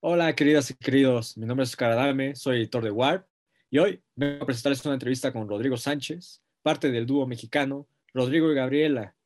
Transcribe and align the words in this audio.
Hola, 0.00 0.36
queridas 0.36 0.70
y 0.70 0.74
queridos. 0.74 1.38
Mi 1.38 1.46
nombre 1.46 1.64
es 1.64 1.70
Oscar 1.70 1.92
Adame, 1.92 2.36
soy 2.36 2.58
editor 2.58 2.84
de 2.84 2.90
Warp 2.90 3.26
y 3.70 3.78
hoy 3.78 4.02
vengo 4.14 4.42
a 4.42 4.46
presentarles 4.46 4.84
una 4.84 4.94
entrevista 4.94 5.32
con 5.32 5.48
Rodrigo 5.48 5.78
Sánchez, 5.78 6.42
parte 6.62 6.90
del 6.90 7.06
dúo 7.06 7.26
mexicano 7.26 7.88
Rodrigo 8.12 8.52
y 8.52 8.54
Gabriela. 8.54 9.16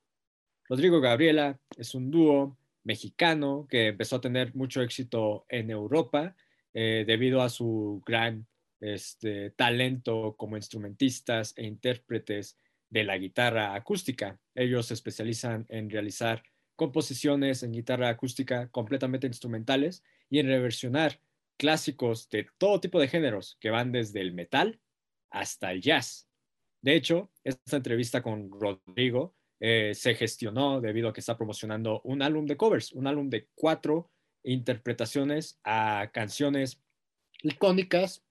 Rodrigo 0.69 0.99
y 0.99 1.03
Gabriela 1.03 1.59
es 1.77 1.97
un 1.97 2.13
dúo 2.13 2.57
mexicano 2.85 3.67
que 3.69 3.89
empezó 3.89 4.17
a 4.17 4.21
tener 4.21 4.55
mucho 4.55 4.81
éxito 4.81 5.45
en 5.49 5.71
Europa 5.71 6.37
eh, 6.73 7.05
debido 7.05 7.43
a 7.43 7.49
su 7.49 8.01
gran 8.07 8.47
este, 8.81 9.51
talento 9.51 10.37
como 10.39 10.57
instrumentistas 10.57 11.53
e 11.57 11.67
intérpretes 11.67 12.57
de 12.89 13.03
la 13.03 13.19
guitarra 13.19 13.75
acústica. 13.75 14.39
Ellos 14.55 14.87
se 14.87 14.95
especializan 14.95 15.67
en 15.69 15.91
realizar 15.91 16.45
composiciones 16.77 17.65
en 17.65 17.73
guitarra 17.73 18.09
acústica 18.09 18.69
completamente 18.69 19.27
instrumentales 19.27 20.05
y 20.31 20.39
en 20.39 20.47
reversionar 20.47 21.21
clásicos 21.59 22.29
de 22.31 22.47
todo 22.57 22.81
tipo 22.81 22.99
de 22.99 23.09
géneros 23.09 23.59
que 23.61 23.69
van 23.69 23.93
desde 23.93 24.21
el 24.21 24.33
metal 24.33 24.81
hasta 25.29 25.73
el 25.73 25.83
jazz. 25.83 26.27
De 26.81 26.95
hecho, 26.95 27.31
esta 27.45 27.77
entrevista 27.77 28.23
con 28.23 28.51
Rodrigo 28.51 29.35
eh, 29.61 29.93
se 29.95 30.15
gestionó 30.15 30.81
debido 30.81 31.11
a 31.11 31.13
que 31.13 31.21
está 31.21 31.37
promocionando 31.37 32.01
un 32.05 32.23
álbum 32.23 32.47
de 32.47 32.57
covers, 32.57 32.93
un 32.93 33.07
álbum 33.07 33.29
de 33.29 33.49
cuatro 33.55 34.11
interpretaciones 34.43 35.61
a 35.63 36.11
canciones 36.15 36.81
icónicas, 37.43 38.25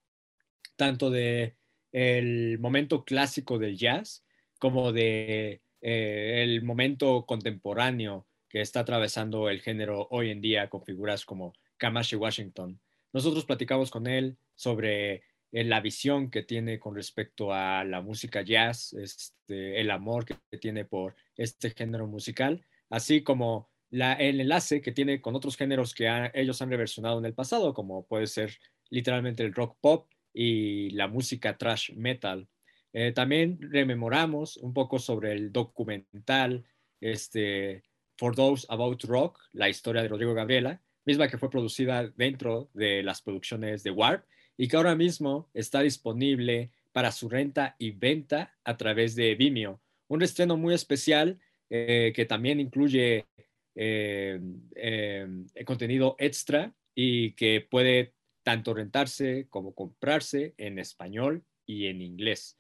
tanto 0.76 1.12
de 1.12 1.56
el 1.92 2.58
momento 2.60 3.04
clásico 3.04 3.60
del 3.60 3.78
jazz 3.78 4.24
como 4.60 4.92
de 4.92 5.62
eh, 5.82 6.44
el 6.44 6.64
momento 6.64 7.26
contemporáneo 7.26 8.28
que 8.50 8.62
está 8.62 8.80
atravesando 8.80 9.50
el 9.50 9.62
género 9.62 10.08
hoy 10.10 10.32
en 10.32 10.42
día 10.42 10.70
con 10.70 10.84
figuras 10.84 11.26
como 11.26 11.54
Kamashi 11.80 12.16
Washington. 12.16 12.80
Nosotros 13.12 13.46
platicamos 13.46 13.90
con 13.90 14.06
él 14.06 14.38
sobre 14.54 15.24
eh, 15.52 15.64
la 15.64 15.82
visión 15.82 16.30
que 16.30 16.44
tiene 16.44 16.78
con 16.78 16.94
respecto 16.94 17.52
a 17.52 17.84
la 17.84 18.02
música 18.02 18.44
jazz, 18.44 18.94
este, 18.94 19.82
el 19.82 19.90
amor 19.90 20.26
que 20.26 20.36
tiene 20.60 20.86
por 20.86 21.16
este 21.36 21.72
género 21.72 22.06
musical, 22.06 22.64
así 22.90 23.24
como 23.24 23.72
la, 23.90 24.14
el 24.14 24.40
enlace 24.42 24.82
que 24.82 24.92
tiene 24.92 25.22
con 25.22 25.36
otros 25.36 25.58
géneros 25.58 25.96
que 25.96 26.30
ellos 26.36 26.62
han 26.62 26.70
reversionado 26.70 27.18
en 27.18 27.26
el 27.26 27.34
pasado, 27.34 27.74
como 27.74 28.06
puede 28.06 28.28
ser 28.28 28.56
literalmente 28.92 29.44
el 29.44 29.54
rock 29.54 29.78
pop 29.82 30.08
y 30.32 30.92
la 30.92 31.08
música 31.08 31.58
trash 31.58 31.94
metal. 31.96 32.48
Eh, 32.94 33.12
también 33.12 33.58
rememoramos 33.62 34.58
un 34.58 34.74
poco 34.74 35.00
sobre 35.00 35.32
el 35.32 35.52
documental 35.52 36.66
este, 37.02 37.84
For 38.18 38.36
Those 38.36 38.68
About 38.70 39.04
Rock, 39.06 39.40
la 39.54 39.70
historia 39.70 40.02
de 40.02 40.08
Rodrigo 40.08 40.34
Gabriela, 40.34 40.82
misma 41.10 41.28
que 41.28 41.40
fue 41.40 41.50
producida 41.50 42.08
dentro 42.16 42.70
de 42.76 43.02
las 43.02 43.24
producciones 43.24 43.82
de 43.82 43.90
Warp 43.90 44.24
y 44.58 44.68
que 44.68 44.78
ahora 44.78 44.94
mismo 44.94 45.50
está 45.56 45.82
disponible 45.82 46.70
para 46.92 47.12
su 47.12 47.28
renta 47.28 47.76
y 47.80 47.92
venta 47.92 48.56
a 48.64 48.78
través 48.78 49.16
de 49.16 49.34
Vimeo. 49.34 49.82
Un 50.08 50.22
estreno 50.22 50.56
muy 50.56 50.76
especial 50.76 51.40
eh, 51.72 52.14
que 52.16 52.26
también 52.26 52.60
incluye 52.60 53.26
eh, 53.74 54.40
eh, 54.76 55.66
contenido 55.66 56.16
extra 56.20 56.76
y 56.94 57.32
que 57.32 57.66
puede 57.68 58.14
tanto 58.44 58.76
rentarse 58.76 59.48
como 59.50 59.74
comprarse 59.74 60.54
en 60.58 60.78
español 60.78 61.44
y 61.66 61.88
en 61.88 62.04
inglés. 62.04 62.56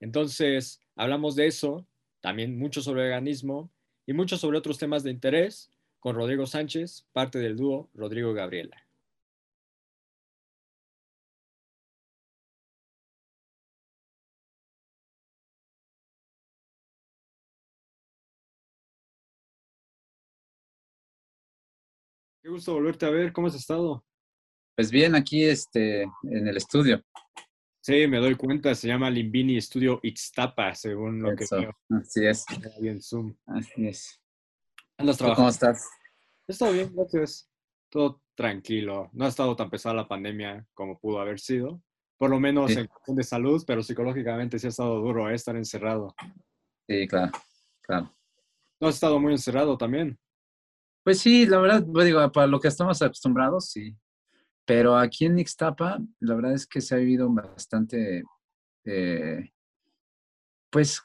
Entonces, 0.00 0.80
hablamos 0.96 1.34
de 1.34 1.46
eso, 1.46 1.86
también 2.20 2.58
mucho 2.58 2.82
sobre 2.82 3.04
veganismo 3.04 3.70
y 4.06 4.12
mucho 4.12 4.36
sobre 4.36 4.58
otros 4.58 4.76
temas 4.76 5.02
de 5.02 5.12
interés 5.12 5.70
con 6.00 6.16
Rodrigo 6.16 6.46
Sánchez, 6.46 7.06
parte 7.12 7.38
del 7.38 7.56
dúo 7.56 7.90
Rodrigo 7.94 8.32
Gabriela. 8.32 8.76
Qué 22.42 22.50
gusto 22.50 22.74
volverte 22.74 23.04
a 23.04 23.10
ver, 23.10 23.32
¿cómo 23.32 23.48
has 23.48 23.56
estado? 23.56 24.04
Pues 24.76 24.90
bien, 24.90 25.16
aquí 25.16 25.42
este, 25.44 26.02
en 26.02 26.46
el 26.46 26.56
estudio. 26.56 27.02
Sí, 27.80 28.06
me 28.06 28.18
doy 28.18 28.34
cuenta, 28.34 28.74
se 28.74 28.88
llama 28.88 29.10
Limbini 29.10 29.60
Studio 29.60 29.98
Ixtapa, 30.02 30.74
según 30.74 31.22
lo 31.22 31.34
que 31.34 31.44
veo. 31.50 31.72
Así 31.90 32.26
es. 32.26 32.44
Ahí 32.50 32.88
en 32.88 33.00
Zoom. 33.00 33.34
Así 33.46 33.86
es. 33.86 34.20
Andas 34.98 35.18
trabajando. 35.18 35.36
¿Cómo 35.36 35.48
estás? 35.50 35.88
Está 36.48 36.70
bien, 36.70 36.92
gracias. 36.94 37.50
Todo 37.90 38.22
tranquilo. 38.34 39.10
No 39.12 39.24
ha 39.24 39.28
estado 39.28 39.54
tan 39.56 39.68
pesada 39.68 39.94
la 39.94 40.08
pandemia 40.08 40.66
como 40.74 40.98
pudo 40.98 41.20
haber 41.20 41.38
sido. 41.38 41.82
Por 42.18 42.30
lo 42.30 42.40
menos 42.40 42.70
en 42.70 42.86
cuestión 42.86 43.16
de 43.16 43.24
salud, 43.24 43.62
pero 43.66 43.82
psicológicamente 43.82 44.58
sí 44.58 44.66
ha 44.66 44.70
estado 44.70 45.00
duro 45.00 45.28
¿eh? 45.28 45.34
estar 45.34 45.54
encerrado. 45.54 46.14
Sí, 46.88 47.06
claro, 47.06 47.32
claro. 47.82 48.16
¿No 48.80 48.88
has 48.88 48.94
estado 48.94 49.18
muy 49.18 49.32
encerrado 49.32 49.76
también? 49.76 50.18
Pues 51.04 51.18
sí, 51.20 51.46
la 51.46 51.58
verdad, 51.58 51.84
pues 51.92 52.06
digo, 52.06 52.32
para 52.32 52.46
lo 52.46 52.58
que 52.58 52.68
estamos 52.68 53.00
acostumbrados, 53.02 53.70
sí. 53.70 53.94
Pero 54.64 54.96
aquí 54.96 55.26
en 55.26 55.38
Ixtapa, 55.38 55.98
la 56.20 56.34
verdad 56.34 56.54
es 56.54 56.66
que 56.66 56.80
se 56.80 56.94
ha 56.94 56.98
vivido 56.98 57.28
bastante, 57.30 58.24
eh, 58.84 59.52
pues 60.70 61.02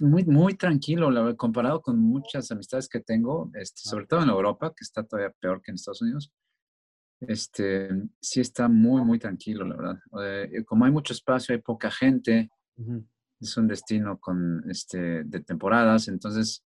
muy, 0.00 0.24
muy 0.24 0.54
tranquilo, 0.54 1.10
la, 1.10 1.34
comparado 1.34 1.80
con 1.80 1.98
muchas 1.98 2.50
amistades 2.50 2.88
que 2.88 3.00
tengo, 3.00 3.50
este, 3.54 3.88
sobre 3.88 4.06
todo 4.06 4.22
en 4.22 4.28
Europa, 4.28 4.72
que 4.76 4.82
está 4.84 5.02
todavía 5.02 5.34
peor 5.40 5.62
que 5.62 5.70
en 5.70 5.76
Estados 5.76 6.02
Unidos. 6.02 6.32
Este, 7.20 7.88
sí 8.20 8.40
está 8.40 8.68
muy, 8.68 9.02
muy 9.02 9.18
tranquilo, 9.18 9.64
la 9.64 9.76
verdad. 9.76 9.98
Eh, 10.24 10.64
como 10.64 10.84
hay 10.84 10.90
mucho 10.90 11.12
espacio, 11.12 11.54
hay 11.54 11.60
poca 11.60 11.90
gente, 11.90 12.50
es 13.40 13.56
un 13.56 13.68
destino 13.68 14.18
con, 14.18 14.68
este, 14.68 15.24
de 15.24 15.40
temporadas, 15.40 16.08
entonces 16.08 16.64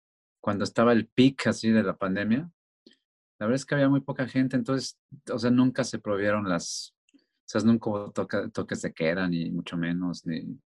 cuando 0.42 0.64
estaba 0.64 0.94
el 0.94 1.08
pic 1.08 1.48
así 1.48 1.70
de 1.70 1.84
la 1.84 1.98
pandemia, 1.98 2.50
la 3.40 3.46
verdad 3.46 3.56
es 3.56 3.66
que 3.66 3.76
había 3.76 3.90
muy 3.90 4.02
poca 4.02 4.28
gente, 4.28 4.56
entonces, 4.56 5.00
o 5.32 5.40
sea, 5.40 5.52
nunca 5.52 5.84
se 5.84 6.00
prohibieron 6.00 6.48
las, 6.50 6.96
o 7.14 7.20
sea, 7.46 7.62
nunca 7.62 7.90
hubo 7.90 8.12
toques 8.12 8.82
de 8.82 8.94
queda, 8.94 9.28
ni 9.28 9.52
mucho 9.52 9.78
menos, 9.78 10.26
ni, 10.26 10.60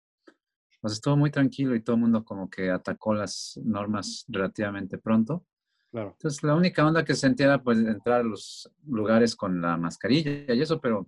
pues 0.81 0.93
estuvo 0.93 1.15
muy 1.15 1.29
tranquilo 1.29 1.75
y 1.75 1.81
todo 1.81 1.95
el 1.95 2.01
mundo 2.01 2.25
como 2.25 2.49
que 2.49 2.71
atacó 2.71 3.13
las 3.13 3.59
normas 3.63 4.25
relativamente 4.27 4.97
pronto. 4.97 5.45
Claro. 5.91 6.11
Entonces, 6.13 6.41
la 6.41 6.55
única 6.55 6.85
onda 6.85 7.05
que 7.05 7.13
sentía 7.13 7.45
era 7.47 7.61
pues 7.61 7.77
entrar 7.77 8.21
a 8.21 8.23
los 8.23 8.69
lugares 8.87 9.35
con 9.35 9.61
la 9.61 9.77
mascarilla 9.77 10.53
y 10.53 10.61
eso, 10.61 10.81
pero 10.81 11.07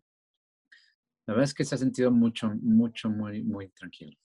la 1.25 1.33
verdad 1.33 1.45
es 1.45 1.53
que 1.53 1.65
se 1.65 1.75
ha 1.75 1.77
sentido 1.77 2.11
mucho, 2.11 2.51
mucho, 2.61 3.09
muy, 3.09 3.41
muy 3.43 3.69
tranquilo. 3.69 4.15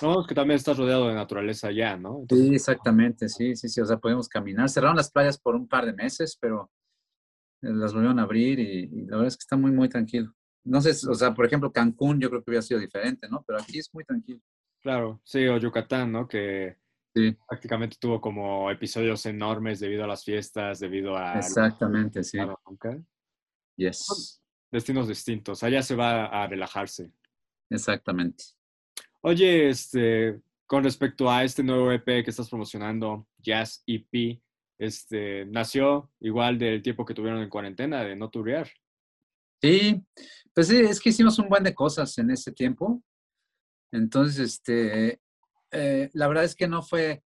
No, 0.00 0.24
que 0.24 0.34
también 0.34 0.56
estás 0.56 0.76
rodeado 0.76 1.08
de 1.08 1.14
naturaleza 1.14 1.70
ya, 1.70 1.96
¿no? 1.96 2.24
Sí, 2.28 2.54
exactamente, 2.54 3.28
sí, 3.28 3.56
sí, 3.56 3.68
sí, 3.68 3.80
o 3.80 3.86
sea, 3.86 3.98
podemos 3.98 4.28
caminar. 4.28 4.68
Cerraron 4.70 4.96
las 4.96 5.10
playas 5.10 5.38
por 5.38 5.54
un 5.54 5.66
par 5.66 5.84
de 5.84 5.92
meses, 5.92 6.36
pero 6.40 6.70
las 7.60 7.92
volvieron 7.92 8.18
a 8.18 8.22
abrir 8.22 8.58
y, 8.58 8.84
y 8.84 9.06
la 9.06 9.16
verdad 9.16 9.28
es 9.28 9.36
que 9.36 9.42
está 9.42 9.56
muy, 9.56 9.72
muy 9.72 9.88
tranquilo. 9.88 10.32
No 10.64 10.80
sé, 10.80 10.90
o 11.08 11.14
sea, 11.14 11.34
por 11.34 11.44
ejemplo, 11.44 11.72
Cancún 11.72 12.20
yo 12.20 12.30
creo 12.30 12.42
que 12.42 12.50
hubiera 12.50 12.62
sido 12.62 12.80
diferente, 12.80 13.28
¿no? 13.28 13.42
Pero 13.46 13.60
aquí 13.60 13.78
es 13.78 13.92
muy 13.92 14.04
tranquilo. 14.04 14.40
Claro, 14.82 15.20
sí, 15.24 15.46
o 15.46 15.58
Yucatán, 15.58 16.10
¿no? 16.10 16.26
Que 16.26 16.76
prácticamente 17.46 17.96
tuvo 18.00 18.20
como 18.20 18.70
episodios 18.70 19.24
enormes 19.26 19.80
debido 19.80 20.04
a 20.04 20.08
las 20.08 20.24
fiestas, 20.24 20.80
debido 20.80 21.16
a... 21.16 21.34
Exactamente, 21.34 22.24
sí. 22.24 22.38
Yes. 23.76 24.42
Destinos 24.70 25.08
distintos. 25.08 25.62
Allá 25.62 25.82
se 25.82 25.94
va 25.94 26.26
a 26.26 26.46
relajarse. 26.46 27.12
Exactamente. 27.70 28.44
Oye, 29.20 29.68
este, 29.68 30.40
con 30.66 30.82
respecto 30.82 31.30
a 31.30 31.44
este 31.44 31.62
nuevo 31.62 31.92
EP 31.92 32.24
que 32.24 32.30
estás 32.30 32.48
promocionando, 32.48 33.28
Jazz 33.38 33.84
EP, 33.86 34.40
este, 34.78 35.46
nació 35.46 36.10
igual 36.18 36.58
del 36.58 36.82
tiempo 36.82 37.04
que 37.04 37.14
tuvieron 37.14 37.40
en 37.40 37.48
cuarentena, 37.48 38.02
de 38.02 38.16
no 38.16 38.30
turear. 38.30 38.68
Sí, 39.60 40.02
pues 40.52 40.66
sí, 40.66 40.80
es 40.80 40.98
que 40.98 41.10
hicimos 41.10 41.38
un 41.38 41.48
buen 41.48 41.62
de 41.62 41.74
cosas 41.74 42.18
en 42.18 42.32
ese 42.32 42.50
tiempo. 42.50 43.00
Entonces, 43.92 44.38
este, 44.38 45.20
eh, 45.70 46.10
la 46.14 46.28
verdad 46.28 46.44
es 46.44 46.56
que 46.56 46.66
no 46.66 46.82
fue, 46.82 47.22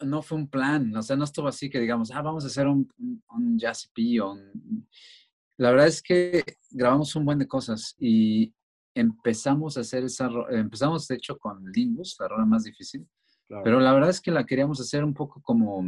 no 0.00 0.22
fue 0.22 0.38
un 0.38 0.48
plan, 0.48 0.94
o 0.94 1.02
sea, 1.02 1.16
no 1.16 1.24
estuvo 1.24 1.48
así 1.48 1.70
que 1.70 1.80
digamos, 1.80 2.10
ah, 2.10 2.20
vamos 2.20 2.44
a 2.44 2.48
hacer 2.48 2.66
un, 2.66 2.90
un 3.30 3.58
jazz 3.58 3.90
EP 3.94 4.22
o 4.22 4.36
La 5.56 5.70
verdad 5.70 5.86
es 5.86 6.02
que 6.02 6.44
grabamos 6.70 7.16
un 7.16 7.24
buen 7.24 7.38
de 7.38 7.48
cosas 7.48 7.96
y 7.98 8.54
empezamos 8.94 9.76
a 9.76 9.80
hacer 9.80 10.04
esa, 10.04 10.30
empezamos 10.50 11.08
de 11.08 11.16
hecho 11.16 11.38
con 11.38 11.64
Limbus, 11.72 12.16
la 12.18 12.28
rola 12.28 12.44
más 12.44 12.64
difícil, 12.64 13.06
pero 13.64 13.80
la 13.80 13.92
verdad 13.92 14.10
es 14.10 14.20
que 14.20 14.30
la 14.30 14.44
queríamos 14.44 14.80
hacer 14.80 15.04
un 15.04 15.14
poco 15.14 15.40
como, 15.40 15.82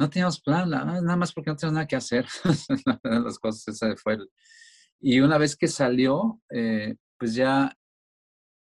no 0.00 0.10
teníamos 0.10 0.40
plan, 0.40 0.70
nada 0.70 1.16
más 1.16 1.32
porque 1.32 1.50
no 1.50 1.56
teníamos 1.56 1.74
nada 1.74 1.86
que 1.86 1.96
hacer, 1.96 2.26
las 3.02 3.38
cosas, 3.38 3.68
esa 3.68 3.96
fue 3.96 4.14
el, 4.14 4.30
y 5.00 5.20
una 5.20 5.38
vez 5.38 5.56
que 5.56 5.68
salió, 5.68 6.40
eh, 6.50 6.96
pues 7.18 7.34
ya 7.34 7.77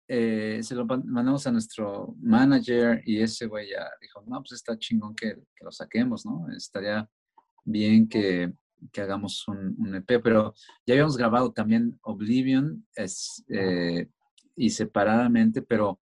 eh, 0.09 0.61
se 0.63 0.75
lo 0.75 0.87
mandamos 0.87 1.47
a 1.47 1.53
nuestro 1.53 2.15
manager 2.21 3.03
y 3.05 3.21
ese 3.21 3.47
güey 3.47 3.71
ya 3.71 3.89
dijo, 4.01 4.23
no, 4.27 4.41
pues 4.41 4.53
está 4.53 4.79
chingón 4.79 5.15
que, 5.15 5.35
que, 5.35 5.65
lo 5.65 5.73
saquemos, 5.73 6.25
¿no? 6.25 6.47
Estaría 6.57 7.09
bien 7.65 8.09
que, 8.09 8.53
que 8.93 9.01
hagamos 9.01 9.47
un, 9.49 9.95
EP, 9.95 10.23
pero 10.23 10.55
ya 10.87 10.95
habíamos 10.95 11.17
grabado 11.17 11.53
también 11.53 11.99
Oblivion 12.03 12.87
es, 12.95 13.45
eh, 13.49 14.09
y 14.55 14.71
separadamente, 14.71 15.63
pero 15.63 16.01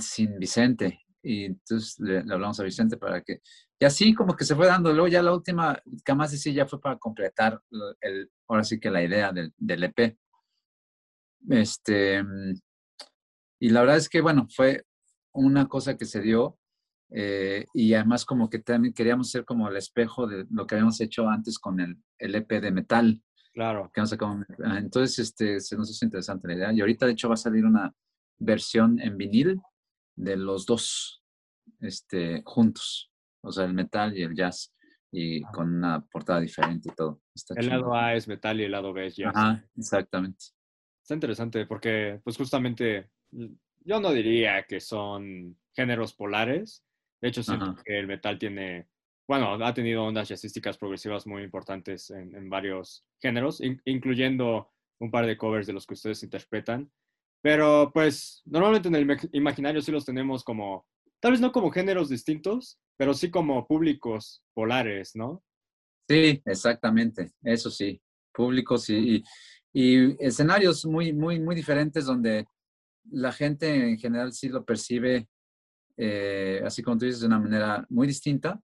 sin 0.00 0.38
Vicente. 0.38 1.00
Y 1.22 1.44
entonces 1.44 1.98
le, 1.98 2.18
hablamos 2.18 2.58
a 2.60 2.64
Vicente 2.64 2.96
para 2.96 3.20
que... 3.22 3.40
Y 3.78 3.84
así 3.84 4.14
como 4.14 4.34
que 4.34 4.44
se 4.46 4.54
fue 4.54 4.66
dando. 4.66 4.92
Luego 4.92 5.08
ya 5.08 5.22
la 5.22 5.34
última, 5.34 5.78
que 6.04 6.14
más 6.14 6.30
decir, 6.30 6.54
ya 6.54 6.66
fue 6.66 6.80
para 6.80 6.96
completar 6.96 7.60
el, 8.00 8.30
ahora 8.48 8.64
sí 8.64 8.80
que 8.80 8.90
la 8.90 9.02
idea 9.02 9.32
del, 9.32 9.52
del 9.58 9.84
EP. 9.84 10.16
Este, 11.50 12.24
y 13.58 13.70
la 13.70 13.80
verdad 13.80 13.96
es 13.96 14.08
que, 14.08 14.20
bueno, 14.20 14.46
fue 14.54 14.84
una 15.32 15.66
cosa 15.66 15.96
que 15.96 16.04
se 16.04 16.20
dio 16.20 16.58
eh, 17.10 17.66
y 17.72 17.94
además 17.94 18.24
como 18.24 18.50
que 18.50 18.58
también 18.58 18.92
queríamos 18.92 19.30
ser 19.30 19.44
como 19.44 19.68
el 19.68 19.76
espejo 19.76 20.26
de 20.26 20.46
lo 20.50 20.66
que 20.66 20.74
habíamos 20.74 21.00
hecho 21.00 21.28
antes 21.28 21.58
con 21.58 21.80
el, 21.80 21.96
el 22.18 22.34
EP 22.34 22.60
de 22.60 22.70
metal. 22.70 23.22
Claro. 23.52 23.90
Que 23.94 24.00
ah, 24.00 24.78
entonces, 24.78 25.18
este, 25.18 25.60
se 25.60 25.76
nos 25.76 25.90
hizo 25.90 26.04
interesante 26.04 26.48
la 26.48 26.54
idea. 26.54 26.72
Y 26.72 26.80
ahorita, 26.80 27.06
de 27.06 27.12
hecho, 27.12 27.28
va 27.28 27.34
a 27.34 27.38
salir 27.38 27.64
una 27.64 27.94
versión 28.38 29.00
en 29.00 29.16
vinil 29.16 29.60
de 30.14 30.36
los 30.36 30.66
dos 30.66 31.22
este, 31.80 32.42
juntos. 32.44 33.10
O 33.42 33.52
sea, 33.52 33.64
el 33.64 33.72
metal 33.72 34.16
y 34.16 34.22
el 34.22 34.34
jazz. 34.34 34.74
Y 35.10 35.40
con 35.42 35.74
una 35.74 36.04
portada 36.04 36.40
diferente 36.40 36.90
y 36.90 36.94
todo. 36.94 37.22
el 37.54 37.68
lado 37.68 37.94
A 37.94 38.14
es 38.14 38.28
metal 38.28 38.60
y 38.60 38.64
el 38.64 38.72
lado 38.72 38.92
B 38.92 39.06
es 39.06 39.16
jazz. 39.16 39.32
Ajá, 39.34 39.64
exactamente. 39.74 40.44
Está 41.00 41.14
interesante 41.14 41.64
porque, 41.64 42.20
pues 42.24 42.36
justamente, 42.36 43.08
yo 43.30 44.00
no 44.00 44.12
diría 44.12 44.64
que 44.64 44.80
son 44.80 45.56
géneros 45.74 46.14
polares, 46.14 46.86
de 47.20 47.28
hecho, 47.28 47.42
siento 47.42 47.74
que 47.84 47.98
el 47.98 48.06
metal 48.06 48.38
tiene, 48.38 48.88
bueno, 49.26 49.54
ha 49.54 49.74
tenido 49.74 50.04
ondas 50.04 50.28
jazzísticas 50.28 50.76
progresivas 50.76 51.26
muy 51.26 51.42
importantes 51.42 52.10
en, 52.10 52.48
varios 52.50 53.04
géneros, 53.20 53.60
incluyendo 53.84 54.70
un 55.00 55.10
par 55.10 55.26
de 55.26 55.36
covers 55.36 55.66
de 55.66 55.72
los 55.72 55.86
que 55.86 55.94
ustedes 55.94 56.22
interpretan. 56.22 56.90
Pero 57.42 57.90
pues 57.92 58.42
normalmente 58.44 58.88
en 58.88 58.96
el 58.96 59.18
imaginario 59.32 59.80
sí 59.80 59.92
los 59.92 60.04
tenemos 60.04 60.42
como, 60.42 60.86
tal 61.20 61.32
vez 61.32 61.40
no 61.40 61.52
como 61.52 61.70
géneros 61.70 62.08
distintos, 62.08 62.78
pero 62.96 63.14
sí 63.14 63.30
como 63.30 63.66
públicos 63.66 64.42
polares, 64.54 65.14
¿no? 65.14 65.42
Sí, 66.08 66.42
exactamente, 66.44 67.32
eso 67.42 67.70
sí, 67.70 68.00
públicos 68.32 68.88
y, 68.90 69.22
y 69.72 70.24
escenarios 70.24 70.84
muy, 70.86 71.12
muy, 71.12 71.40
muy 71.40 71.54
diferentes 71.54 72.06
donde 72.06 72.46
la 73.10 73.32
gente 73.32 73.90
en 73.90 73.98
general 73.98 74.32
sí 74.32 74.48
lo 74.48 74.64
percibe 74.64 75.28
eh, 75.96 76.62
así 76.64 76.82
como 76.82 76.98
tú 76.98 77.06
dices, 77.06 77.20
de 77.20 77.26
una 77.26 77.38
manera 77.38 77.86
muy 77.88 78.06
distinta, 78.06 78.60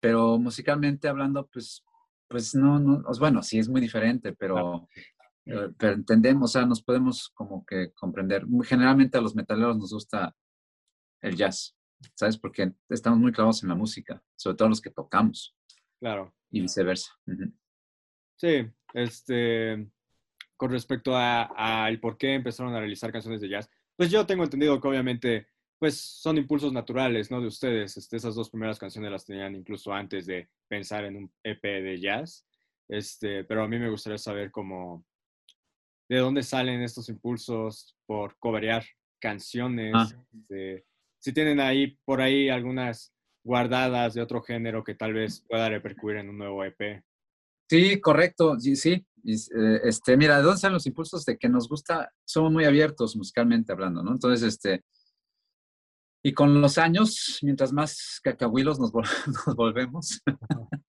pero 0.00 0.38
musicalmente 0.38 1.08
hablando, 1.08 1.46
pues, 1.46 1.82
pues 2.28 2.54
no, 2.54 2.78
no, 2.78 3.02
bueno, 3.18 3.42
sí 3.42 3.58
es 3.58 3.68
muy 3.68 3.80
diferente, 3.80 4.34
pero, 4.34 4.88
eh, 5.46 5.70
pero 5.78 5.94
entendemos, 5.94 6.50
o 6.50 6.52
sea, 6.52 6.66
nos 6.66 6.82
podemos 6.82 7.30
como 7.30 7.64
que 7.64 7.92
comprender. 7.92 8.44
Generalmente 8.64 9.16
a 9.16 9.22
los 9.22 9.34
metaleros 9.34 9.78
nos 9.78 9.92
gusta 9.92 10.34
el 11.22 11.36
jazz, 11.36 11.74
¿sabes? 12.14 12.36
Porque 12.36 12.72
estamos 12.90 13.18
muy 13.18 13.32
clavados 13.32 13.62
en 13.62 13.70
la 13.70 13.74
música, 13.74 14.22
sobre 14.36 14.56
todo 14.56 14.68
los 14.68 14.80
que 14.80 14.90
tocamos. 14.90 15.56
Claro. 15.98 16.34
Y 16.50 16.60
viceversa. 16.60 17.12
Sí, 18.36 18.70
este, 18.92 19.90
con 20.56 20.70
respecto 20.70 21.16
a, 21.16 21.86
a, 21.86 21.90
por 22.00 22.18
qué 22.18 22.34
empezaron 22.34 22.74
a 22.74 22.80
realizar 22.80 23.10
canciones 23.10 23.40
de 23.40 23.48
jazz, 23.48 23.70
pues 23.96 24.10
yo 24.10 24.26
tengo 24.26 24.44
entendido 24.44 24.80
que 24.80 24.88
obviamente 24.88 25.46
pues 25.78 26.00
son 26.00 26.38
impulsos 26.38 26.72
naturales, 26.72 27.30
¿no? 27.30 27.40
De 27.40 27.46
ustedes. 27.46 27.96
Este, 27.96 28.16
esas 28.16 28.34
dos 28.34 28.48
primeras 28.48 28.78
canciones 28.78 29.10
las 29.10 29.24
tenían 29.24 29.54
incluso 29.54 29.92
antes 29.92 30.26
de 30.26 30.48
pensar 30.68 31.04
en 31.04 31.16
un 31.16 31.32
EP 31.42 31.62
de 31.62 32.00
jazz. 32.00 32.46
Este, 32.88 33.44
pero 33.44 33.62
a 33.62 33.68
mí 33.68 33.78
me 33.78 33.90
gustaría 33.90 34.18
saber 34.18 34.50
cómo, 34.50 35.04
de 36.08 36.18
dónde 36.18 36.42
salen 36.42 36.82
estos 36.82 37.08
impulsos 37.08 37.96
por 38.06 38.38
coberear 38.38 38.84
canciones. 39.20 39.92
Ah. 39.94 40.08
Este, 40.32 40.84
si 41.18 41.32
tienen 41.32 41.60
ahí, 41.60 41.98
por 42.04 42.20
ahí, 42.20 42.48
algunas 42.48 43.14
guardadas 43.42 44.14
de 44.14 44.22
otro 44.22 44.42
género 44.42 44.84
que 44.84 44.94
tal 44.94 45.12
vez 45.12 45.44
pueda 45.48 45.68
repercutir 45.68 46.16
en 46.16 46.30
un 46.30 46.38
nuevo 46.38 46.64
EP. 46.64 47.02
Sí, 47.68 48.00
correcto, 48.00 48.58
sí, 48.58 48.76
sí. 48.76 49.04
Eh, 49.26 49.80
este, 49.84 50.16
mira, 50.16 50.36
¿de 50.36 50.42
dónde 50.42 50.60
salen 50.60 50.74
los 50.74 50.86
impulsos? 50.86 51.24
De 51.24 51.38
que 51.38 51.48
nos 51.48 51.68
gusta, 51.68 52.10
somos 52.24 52.52
muy 52.52 52.64
abiertos 52.64 53.16
musicalmente 53.16 53.72
hablando, 53.72 54.02
¿no? 54.02 54.12
Entonces, 54.12 54.42
este, 54.42 54.84
y 56.26 56.32
con 56.32 56.60
los 56.62 56.78
años, 56.78 57.38
mientras 57.42 57.70
más 57.70 58.18
cacahuilos 58.22 58.80
nos, 58.80 58.92
nos 59.46 59.56
volvemos, 59.56 60.22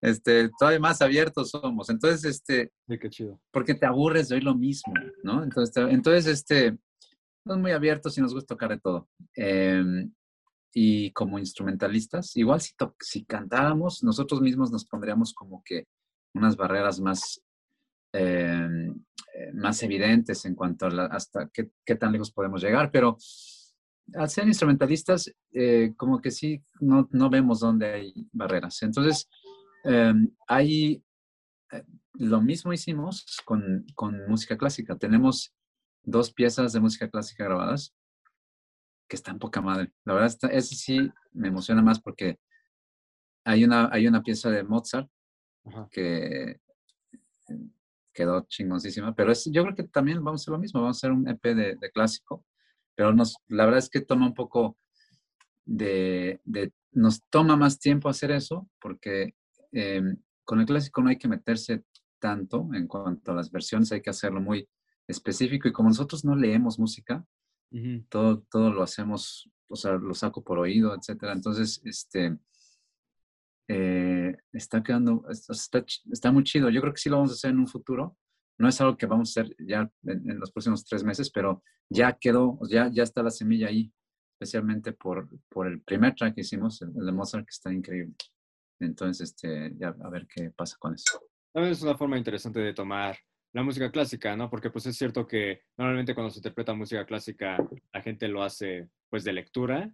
este, 0.00 0.50
todavía 0.58 0.80
más 0.80 1.00
abiertos 1.00 1.50
somos. 1.50 1.90
Entonces, 1.90 2.24
este, 2.24 2.72
qué 2.88 3.08
chido. 3.08 3.40
porque 3.52 3.74
te 3.74 3.86
aburres 3.86 4.28
de 4.28 4.34
oír 4.34 4.44
lo 4.44 4.56
mismo, 4.56 4.92
¿no? 5.22 5.44
Entonces, 5.44 5.76
entonces 5.90 6.26
este, 6.26 6.76
somos 7.44 7.60
muy 7.60 7.70
abiertos 7.70 8.18
y 8.18 8.20
nos 8.20 8.34
gusta 8.34 8.54
tocar 8.54 8.70
de 8.70 8.80
todo. 8.80 9.08
Em, 9.36 10.12
y 10.72 11.12
como 11.12 11.38
instrumentalistas, 11.38 12.36
igual 12.36 12.60
si, 12.60 12.72
si 13.00 13.24
cantáramos, 13.24 14.02
nosotros 14.02 14.40
mismos 14.40 14.72
nos 14.72 14.84
pondríamos 14.86 15.32
como 15.34 15.62
que 15.64 15.86
unas 16.34 16.56
barreras 16.56 17.00
más, 17.00 17.40
em, 18.12 18.90
eh, 19.34 19.52
más 19.54 19.82
evidentes 19.82 20.44
en 20.44 20.54
cuanto 20.54 20.86
a 20.86 21.06
hasta 21.06 21.48
qué, 21.52 21.70
qué 21.84 21.94
tan 21.96 22.12
lejos 22.12 22.32
podemos 22.32 22.62
llegar, 22.62 22.90
pero 22.90 23.16
al 24.14 24.28
ser 24.28 24.46
instrumentalistas, 24.46 25.32
eh, 25.52 25.94
como 25.96 26.20
que 26.20 26.30
sí, 26.30 26.62
no, 26.80 27.08
no, 27.12 27.30
vemos 27.30 27.60
dónde 27.60 27.86
hay 27.86 28.28
barreras. 28.32 28.82
Entonces, 28.82 29.28
em, 29.84 30.30
ahí 30.46 31.02
eh, 31.72 31.84
lo 32.14 32.40
mismo 32.40 32.72
hicimos 32.72 33.40
con, 33.44 33.86
con, 33.94 34.28
música 34.28 34.58
clásica. 34.58 34.96
Tenemos 34.96 35.54
dos 36.02 36.32
piezas 36.32 36.72
de 36.72 36.80
música 36.80 37.08
clásica 37.08 37.44
grabadas 37.44 37.94
que 39.08 39.16
están 39.16 39.38
poca 39.38 39.60
madre. 39.60 39.92
La 40.04 40.14
verdad, 40.14 40.36
ese 40.52 40.74
sí 40.74 41.10
me 41.32 41.48
emociona 41.48 41.82
más 41.82 42.00
porque 42.00 42.38
hay 43.44 43.64
una, 43.64 43.88
hay 43.92 44.06
una 44.06 44.22
pieza 44.22 44.50
de 44.50 44.64
Mozart 44.64 45.08
que 45.90 46.60
quedó 48.12 48.42
chingoncísima, 48.48 49.14
pero 49.14 49.32
es, 49.32 49.44
yo 49.50 49.62
creo 49.64 49.74
que 49.74 49.84
también 49.84 50.22
vamos 50.22 50.40
a 50.40 50.42
hacer 50.42 50.52
lo 50.52 50.58
mismo, 50.58 50.80
vamos 50.80 50.96
a 50.96 50.98
hacer 50.98 51.12
un 51.12 51.28
EP 51.28 51.42
de, 51.42 51.76
de 51.76 51.90
clásico 51.90 52.44
pero 52.94 53.12
nos, 53.12 53.36
la 53.48 53.64
verdad 53.64 53.78
es 53.78 53.88
que 53.88 54.00
toma 54.00 54.26
un 54.26 54.34
poco 54.34 54.76
de, 55.64 56.40
nos 56.92 57.22
toma 57.28 57.56
más 57.56 57.78
tiempo 57.78 58.08
hacer 58.08 58.30
eso 58.30 58.68
porque 58.80 59.34
em, 59.72 60.16
con 60.44 60.60
el 60.60 60.66
clásico 60.66 61.02
no 61.02 61.08
hay 61.08 61.18
que 61.18 61.28
meterse 61.28 61.84
tanto 62.18 62.68
en 62.74 62.86
cuanto 62.86 63.32
a 63.32 63.34
las 63.34 63.50
versiones, 63.50 63.92
hay 63.92 64.00
que 64.00 64.10
hacerlo 64.10 64.40
muy 64.40 64.68
específico 65.06 65.68
y 65.68 65.72
como 65.72 65.88
nosotros 65.88 66.24
no 66.24 66.36
leemos 66.36 66.78
música, 66.78 67.24
todo, 68.08 68.44
todo 68.50 68.72
lo 68.72 68.84
hacemos, 68.84 69.50
o 69.66 69.74
sea, 69.74 69.94
lo 69.94 70.14
saco 70.14 70.44
por 70.44 70.60
oído, 70.60 70.94
etcétera. 70.94 71.32
Entonces, 71.32 71.82
este, 71.84 72.26
eh, 72.26 72.38
está 74.58 74.82
quedando, 74.82 75.24
está, 75.30 75.84
está, 76.10 76.32
muy 76.32 76.44
chido. 76.44 76.70
Yo 76.70 76.80
creo 76.80 76.92
que 76.92 77.00
sí 77.00 77.08
lo 77.08 77.16
vamos 77.16 77.32
a 77.32 77.34
hacer 77.34 77.50
en 77.50 77.58
un 77.58 77.68
futuro, 77.68 78.16
no 78.58 78.68
es 78.68 78.80
algo 78.80 78.96
que 78.96 79.06
vamos 79.06 79.36
a 79.36 79.40
hacer 79.40 79.56
ya 79.58 79.90
en, 80.04 80.38
los 80.38 80.52
próximos 80.52 80.84
tres 80.84 81.02
meses, 81.04 81.30
pero 81.30 81.62
ya 81.88 82.12
quedó, 82.12 82.58
ya, 82.68 82.88
ya 82.92 83.02
está 83.02 83.22
la 83.22 83.30
semilla 83.30 83.68
ahí, 83.68 83.92
especialmente 84.34 84.92
por, 84.92 85.28
por 85.48 85.66
el 85.66 85.80
primer 85.82 86.14
track 86.14 86.34
que 86.34 86.42
hicimos, 86.42 86.80
el, 86.82 86.92
de 86.92 87.12
Mozart, 87.12 87.44
que 87.44 87.50
está 87.52 87.72
increíble. 87.72 88.14
Entonces, 88.80 89.30
este, 89.30 89.72
ya 89.76 89.88
a 89.88 90.10
ver 90.10 90.26
qué 90.26 90.50
pasa 90.50 90.76
con 90.78 90.94
eso. 90.94 91.20
También 91.52 91.72
es 91.72 91.82
una 91.82 91.96
forma 91.96 92.18
interesante 92.18 92.60
de 92.60 92.74
tomar 92.74 93.16
la 93.54 93.62
música 93.62 93.90
clásica, 93.90 94.36
¿no? 94.36 94.50
Porque 94.50 94.70
pues 94.70 94.84
es 94.86 94.96
cierto 94.96 95.26
que 95.26 95.62
normalmente 95.76 96.14
cuando 96.14 96.30
se 96.30 96.40
interpreta 96.40 96.74
música 96.74 97.06
clásica, 97.06 97.56
la 97.92 98.02
gente 98.02 98.26
lo 98.26 98.42
hace 98.42 98.88
pues 99.08 99.22
de 99.22 99.32
lectura, 99.32 99.92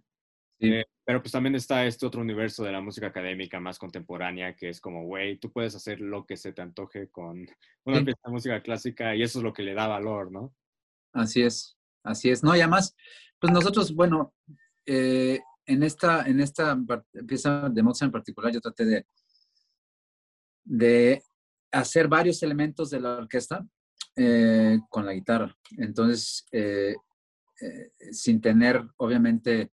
eh, 0.61 0.85
pero 1.03 1.21
pues 1.21 1.31
también 1.31 1.55
está 1.55 1.85
este 1.85 2.05
otro 2.05 2.21
universo 2.21 2.63
de 2.63 2.71
la 2.71 2.81
música 2.81 3.07
académica 3.07 3.59
más 3.59 3.79
contemporánea, 3.79 4.55
que 4.55 4.69
es 4.69 4.79
como, 4.79 5.05
güey, 5.05 5.37
tú 5.39 5.51
puedes 5.51 5.73
hacer 5.75 5.99
lo 5.99 6.25
que 6.25 6.37
se 6.37 6.53
te 6.53 6.61
antoje 6.61 7.09
con 7.09 7.47
una 7.83 8.05
pieza 8.05 8.19
de 8.25 8.31
música 8.31 8.61
clásica 8.61 9.15
y 9.15 9.23
eso 9.23 9.39
es 9.39 9.43
lo 9.43 9.53
que 9.53 9.63
le 9.63 9.73
da 9.73 9.87
valor, 9.87 10.31
¿no? 10.31 10.53
Así 11.13 11.41
es, 11.41 11.77
así 12.03 12.29
es. 12.29 12.43
No, 12.43 12.55
y 12.55 12.59
además, 12.59 12.95
pues 13.39 13.51
nosotros, 13.51 13.93
bueno, 13.95 14.35
eh, 14.85 15.39
en, 15.65 15.81
esta, 15.81 16.27
en 16.27 16.39
esta 16.39 16.77
pieza 17.27 17.67
de 17.67 17.81
Mozart 17.81 18.09
en 18.09 18.11
particular, 18.11 18.53
yo 18.53 18.61
traté 18.61 18.85
de, 18.85 19.07
de 20.63 21.23
hacer 21.71 22.07
varios 22.07 22.43
elementos 22.43 22.91
de 22.91 22.99
la 22.99 23.17
orquesta 23.17 23.65
eh, 24.15 24.77
con 24.89 25.07
la 25.07 25.13
guitarra. 25.13 25.57
Entonces, 25.77 26.45
sin 28.11 28.41
tener, 28.41 28.83
obviamente, 28.97 29.71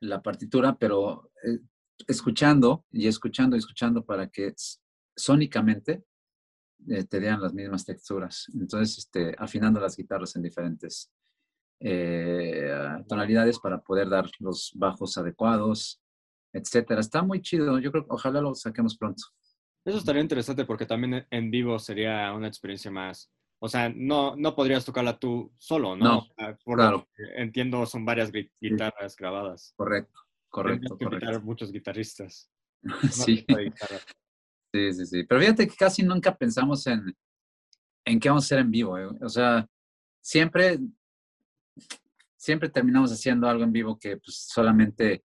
la 0.00 0.22
partitura, 0.22 0.76
pero 0.76 1.30
eh, 1.44 1.58
escuchando 2.06 2.84
y 2.90 3.06
escuchando 3.06 3.56
y 3.56 3.58
escuchando 3.58 4.04
para 4.04 4.28
que 4.28 4.54
sónicamente 5.16 6.04
eh, 6.88 7.04
te 7.04 7.20
den 7.20 7.40
las 7.40 7.54
mismas 7.54 7.84
texturas. 7.84 8.46
Entonces, 8.54 8.98
este, 8.98 9.34
afinando 9.38 9.80
las 9.80 9.96
guitarras 9.96 10.36
en 10.36 10.42
diferentes 10.42 11.10
eh, 11.80 12.70
tonalidades 13.08 13.58
para 13.58 13.80
poder 13.80 14.08
dar 14.08 14.28
los 14.38 14.72
bajos 14.74 15.16
adecuados, 15.18 16.00
etcétera. 16.52 17.00
Está 17.00 17.22
muy 17.22 17.42
chido. 17.42 17.78
Yo 17.78 17.90
creo 17.92 18.04
que 18.04 18.14
ojalá 18.14 18.40
lo 18.40 18.54
saquemos 18.54 18.96
pronto. 18.96 19.24
Eso 19.84 19.98
estaría 19.98 20.22
interesante 20.22 20.64
porque 20.64 20.86
también 20.86 21.26
en 21.30 21.50
vivo 21.50 21.78
sería 21.78 22.32
una 22.32 22.48
experiencia 22.48 22.90
más. 22.90 23.30
O 23.60 23.68
sea, 23.68 23.88
no, 23.94 24.36
no 24.36 24.54
podrías 24.54 24.84
tocarla 24.84 25.18
tú 25.18 25.52
solo, 25.58 25.96
¿no? 25.96 26.04
No, 26.36 26.56
Por 26.64 26.76
claro. 26.78 26.96
lo 26.98 27.08
que 27.14 27.24
entiendo, 27.42 27.84
son 27.86 28.04
varias 28.04 28.30
gui- 28.32 28.50
guitarras 28.60 29.16
grabadas. 29.16 29.74
Correcto, 29.76 30.20
correcto, 30.48 30.96
que 30.96 31.04
correcto. 31.06 31.40
muchos 31.42 31.72
guitarristas. 31.72 32.50
Sí, 33.10 33.44
sí, 34.72 34.92
sí, 34.92 35.06
sí. 35.06 35.24
Pero 35.24 35.40
fíjate 35.40 35.66
que 35.66 35.74
casi 35.74 36.02
nunca 36.04 36.36
pensamos 36.36 36.86
en, 36.86 37.16
en 38.04 38.20
qué 38.20 38.28
vamos 38.28 38.44
a 38.44 38.46
hacer 38.46 38.58
en 38.60 38.70
vivo. 38.70 38.96
¿eh? 38.98 39.08
O 39.22 39.28
sea, 39.28 39.66
siempre, 40.20 40.78
siempre 42.36 42.68
terminamos 42.68 43.10
haciendo 43.12 43.48
algo 43.48 43.64
en 43.64 43.72
vivo 43.72 43.98
que 43.98 44.18
pues, 44.18 44.46
solamente 44.48 45.24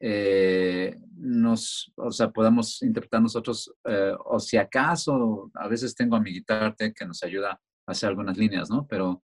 eh, 0.00 0.96
nos, 1.16 1.92
o 1.96 2.10
sea, 2.10 2.30
podamos 2.30 2.82
interpretar 2.82 3.20
nosotros, 3.20 3.74
eh, 3.84 4.12
o 4.24 4.38
si 4.40 4.56
acaso, 4.56 5.50
a 5.54 5.68
veces 5.68 5.94
tengo 5.94 6.16
a 6.16 6.20
mi 6.20 6.32
guitarra 6.32 6.74
que 6.74 7.04
nos 7.04 7.22
ayuda 7.22 7.60
a 7.86 7.92
hacer 7.92 8.08
algunas 8.08 8.36
líneas, 8.36 8.68
¿no? 8.70 8.86
Pero 8.86 9.22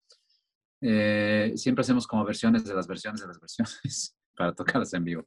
eh, 0.80 1.52
siempre 1.56 1.82
hacemos 1.82 2.06
como 2.06 2.24
versiones 2.24 2.64
de 2.64 2.74
las 2.74 2.86
versiones 2.86 3.20
de 3.20 3.26
las 3.28 3.40
versiones 3.40 4.16
para 4.36 4.54
tocarlas 4.54 4.92
en 4.94 5.04
vivo. 5.04 5.26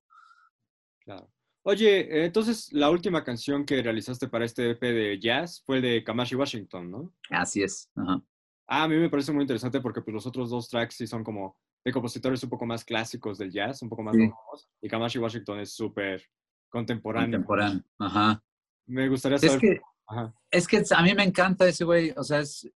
Claro. 1.03 1.31
Oye, 1.67 2.25
entonces 2.25 2.71
la 2.73 2.89
última 2.91 3.23
canción 3.23 3.65
que 3.65 3.81
realizaste 3.81 4.27
para 4.27 4.45
este 4.45 4.71
EP 4.71 4.81
de 4.81 5.19
jazz 5.19 5.63
fue 5.65 5.77
el 5.77 5.81
de 5.81 6.03
Kamashi 6.03 6.35
Washington, 6.35 6.91
¿no? 6.91 7.13
Así 7.31 7.63
es. 7.63 7.89
Ajá. 7.95 8.21
Ah, 8.67 8.83
a 8.83 8.87
mí 8.87 8.95
me 8.97 9.09
parece 9.09 9.31
muy 9.31 9.41
interesante 9.43 9.79
porque 9.79 10.01
pues, 10.01 10.13
los 10.13 10.25
otros 10.27 10.49
dos 10.49 10.69
tracks 10.69 10.95
sí 10.95 11.07
son 11.07 11.23
como 11.23 11.57
de 11.83 11.91
compositores 11.91 12.43
un 12.43 12.49
poco 12.49 12.65
más 12.65 12.83
clásicos 12.83 13.37
del 13.37 13.51
jazz, 13.51 13.81
un 13.83 13.89
poco 13.89 14.01
más 14.03 14.13
Sí. 14.15 14.19
nuevos, 14.27 14.69
y 14.81 14.87
Kamashi 14.89 15.19
Washington 15.19 15.59
es 15.59 15.73
súper 15.75 16.23
contemporáneo. 16.69 17.31
Contemporáneo. 17.39 17.83
Ajá. 17.99 18.43
Me 18.87 19.07
gustaría 19.07 19.35
Es 19.37 19.41
saber. 19.43 19.59
que, 19.59 19.81
Ajá. 20.07 20.33
es 20.51 20.67
que 20.67 20.83
a 20.95 21.01
mí 21.03 21.13
me 21.15 21.23
encanta 21.23 21.67
ese 21.67 21.83
güey. 21.83 22.11
O 22.17 22.23
sea, 22.23 22.39
es, 22.39 22.67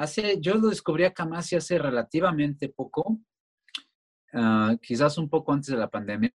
hace, 0.00 0.40
yo 0.40 0.54
lo 0.54 0.68
descubrí 0.68 1.04
a 1.04 1.12
Kamasi 1.12 1.56
hace 1.56 1.78
relativamente 1.78 2.70
poco, 2.70 3.20
ah, 4.32 4.74
quizás 4.80 5.18
un 5.18 5.28
poco 5.28 5.52
antes 5.52 5.68
de 5.68 5.76
la 5.76 5.90
pandemia. 5.90 6.32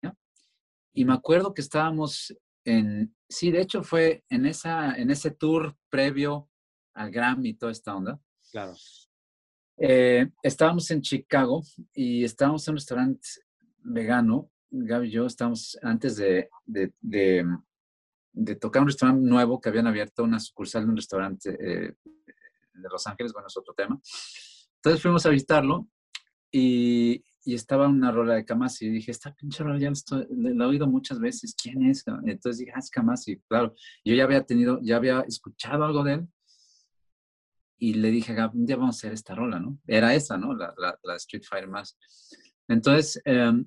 Y 0.92 1.04
me 1.04 1.14
acuerdo 1.14 1.54
que 1.54 1.62
estábamos 1.62 2.36
en, 2.64 3.14
sí, 3.28 3.50
de 3.50 3.62
hecho 3.62 3.82
fue 3.82 4.22
en, 4.28 4.46
esa, 4.46 4.94
en 4.96 5.10
ese 5.10 5.30
tour 5.30 5.76
previo 5.88 6.48
al 6.94 7.10
Grammy 7.10 7.50
y 7.50 7.54
toda 7.54 7.72
esta 7.72 7.96
onda. 7.96 8.20
Claro. 8.52 8.74
Eh, 9.78 10.30
estábamos 10.42 10.90
en 10.90 11.00
Chicago 11.00 11.62
y 11.92 12.22
estábamos 12.22 12.68
en 12.68 12.72
un 12.72 12.76
restaurante 12.76 13.28
vegano. 13.78 14.50
Gaby 14.70 15.08
y 15.08 15.10
yo 15.10 15.26
estábamos 15.26 15.78
antes 15.82 16.16
de, 16.16 16.48
de, 16.64 16.92
de, 17.00 17.46
de 18.32 18.56
tocar 18.56 18.82
un 18.82 18.88
restaurante 18.88 19.26
nuevo 19.26 19.60
que 19.60 19.68
habían 19.68 19.86
abierto 19.86 20.22
una 20.22 20.38
sucursal 20.38 20.84
de 20.84 20.90
un 20.90 20.96
restaurante 20.96 21.56
eh, 21.60 21.94
de 22.74 22.88
Los 22.88 23.06
Ángeles, 23.06 23.32
bueno, 23.32 23.48
es 23.48 23.56
otro 23.56 23.74
tema. 23.74 24.00
Entonces 24.76 25.00
fuimos 25.00 25.24
a 25.26 25.30
visitarlo 25.30 25.88
y, 26.50 27.24
y 27.44 27.54
estaba 27.54 27.88
una 27.88 28.10
rola 28.10 28.34
de 28.34 28.44
Kamasi 28.44 28.86
y 28.86 28.90
dije, 28.90 29.10
esta 29.10 29.34
pinche 29.34 29.62
rola 29.62 29.78
ya 29.78 29.92
la, 30.30 30.64
he 30.64 30.68
oído 30.68 30.86
muchas 30.86 31.18
veces, 31.18 31.54
¿quién 31.60 31.84
es? 31.84 32.04
Entonces 32.24 32.58
dije, 32.58 32.72
ah, 32.74 32.78
es 32.78 32.90
Kamasi, 32.90 33.38
claro. 33.48 33.74
Yo 34.04 34.14
ya 34.14 34.24
había 34.24 34.44
tenido, 34.44 34.80
ya 34.82 34.96
había 34.96 35.20
escuchado 35.20 35.84
algo 35.84 36.04
de 36.04 36.14
él 36.14 36.28
y 37.78 37.94
le 37.94 38.10
dije, 38.10 38.34
un 38.52 38.66
día 38.66 38.76
vamos 38.76 38.96
a 38.96 38.98
hacer 38.98 39.12
esta 39.12 39.34
rola, 39.34 39.60
¿no? 39.60 39.78
Era 39.86 40.14
esa, 40.14 40.38
¿no? 40.38 40.54
La, 40.54 40.74
la, 40.78 40.98
la 41.02 41.16
Street 41.16 41.44
Fighter 41.48 41.68
más. 41.68 41.98
Entonces, 42.68 43.20
em, 43.24 43.66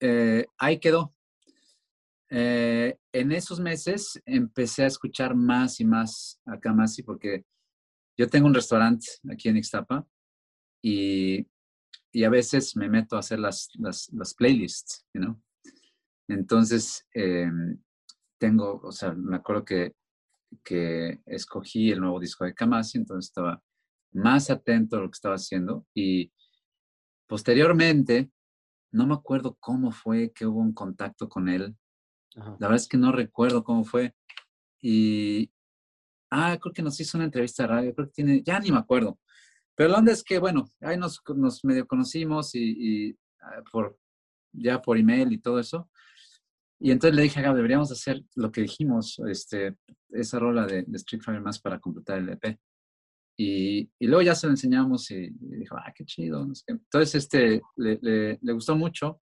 eh, 0.00 0.44
ahí 0.58 0.78
quedó. 0.78 1.14
Eh, 2.30 2.98
en 3.12 3.32
esos 3.32 3.58
meses 3.58 4.20
empecé 4.26 4.84
a 4.84 4.88
escuchar 4.88 5.34
más 5.34 5.80
y 5.80 5.86
más 5.86 6.38
a 6.44 6.60
Kamasi 6.60 7.02
porque 7.02 7.46
yo 8.18 8.28
tengo 8.28 8.46
un 8.46 8.54
restaurante 8.54 9.06
aquí 9.30 9.48
en 9.48 9.56
Ixtapa 9.56 10.06
y, 10.82 11.46
y 12.12 12.24
a 12.24 12.30
veces 12.30 12.76
me 12.76 12.88
meto 12.88 13.16
a 13.16 13.20
hacer 13.20 13.38
las, 13.38 13.70
las, 13.74 14.10
las 14.12 14.34
playlists, 14.34 15.06
you 15.14 15.20
know? 15.22 15.40
Entonces, 16.28 17.06
em, 17.14 17.80
tengo, 18.38 18.80
o 18.82 18.92
sea, 18.92 19.14
me 19.14 19.36
acuerdo 19.36 19.64
que 19.64 19.94
que 20.64 21.20
escogí 21.26 21.90
el 21.90 22.00
nuevo 22.00 22.20
disco 22.20 22.44
de 22.44 22.54
Kamasi, 22.54 22.98
entonces 22.98 23.28
estaba 23.28 23.62
más 24.12 24.50
atento 24.50 24.96
a 24.96 25.00
lo 25.00 25.10
que 25.10 25.16
estaba 25.16 25.34
haciendo 25.34 25.86
y 25.94 26.32
posteriormente, 27.26 28.30
no 28.92 29.06
me 29.06 29.14
acuerdo 29.14 29.56
cómo 29.60 29.92
fue 29.92 30.32
que 30.32 30.46
hubo 30.46 30.60
un 30.60 30.72
contacto 30.72 31.28
con 31.28 31.48
él, 31.48 31.76
Ajá. 32.36 32.50
la 32.58 32.68
verdad 32.68 32.76
es 32.76 32.88
que 32.88 32.96
no 32.96 33.12
recuerdo 33.12 33.64
cómo 33.64 33.84
fue 33.84 34.14
y, 34.80 35.50
ah, 36.30 36.58
creo 36.60 36.72
que 36.72 36.82
nos 36.82 36.98
hizo 37.00 37.18
una 37.18 37.26
entrevista 37.26 37.62
de 37.64 37.68
radio, 37.68 37.94
creo 37.94 38.06
que 38.06 38.12
tiene, 38.12 38.42
ya 38.42 38.58
ni 38.60 38.70
me 38.70 38.78
acuerdo, 38.78 39.18
pero 39.78 39.90
la 39.90 39.98
onda 39.98 40.12
es 40.12 40.24
que, 40.24 40.38
bueno, 40.38 40.64
ahí 40.80 40.96
nos, 40.96 41.22
nos 41.36 41.64
medio 41.64 41.86
conocimos 41.86 42.54
y, 42.56 43.08
y 43.08 43.18
ah, 43.40 43.62
por, 43.70 43.96
ya 44.52 44.82
por 44.82 44.98
email 44.98 45.32
y 45.32 45.38
todo 45.38 45.60
eso. 45.60 45.88
Y 46.80 46.90
entonces 46.90 47.16
le 47.16 47.22
dije 47.22 47.44
a 47.44 47.54
deberíamos 47.54 47.90
hacer 47.92 48.24
lo 48.34 48.50
que 48.50 48.62
dijimos, 48.62 49.20
este, 49.28 49.76
esa 50.10 50.38
rola 50.38 50.66
de, 50.66 50.84
de 50.86 50.96
Street 50.96 51.22
Fighter 51.22 51.42
más 51.42 51.60
para 51.60 51.78
completar 51.78 52.18
el 52.18 52.28
EP. 52.28 52.58
Y, 53.36 53.88
y 54.00 54.06
luego 54.08 54.22
ya 54.22 54.34
se 54.34 54.48
lo 54.48 54.52
enseñamos 54.52 55.10
y, 55.12 55.30
dijo, 55.30 55.76
ah, 55.76 55.92
qué 55.94 56.04
chido. 56.04 56.44
Entonces, 56.66 57.14
este, 57.14 57.62
le, 57.76 57.98
le, 58.02 58.38
le 58.40 58.52
gustó 58.52 58.74
mucho 58.74 59.20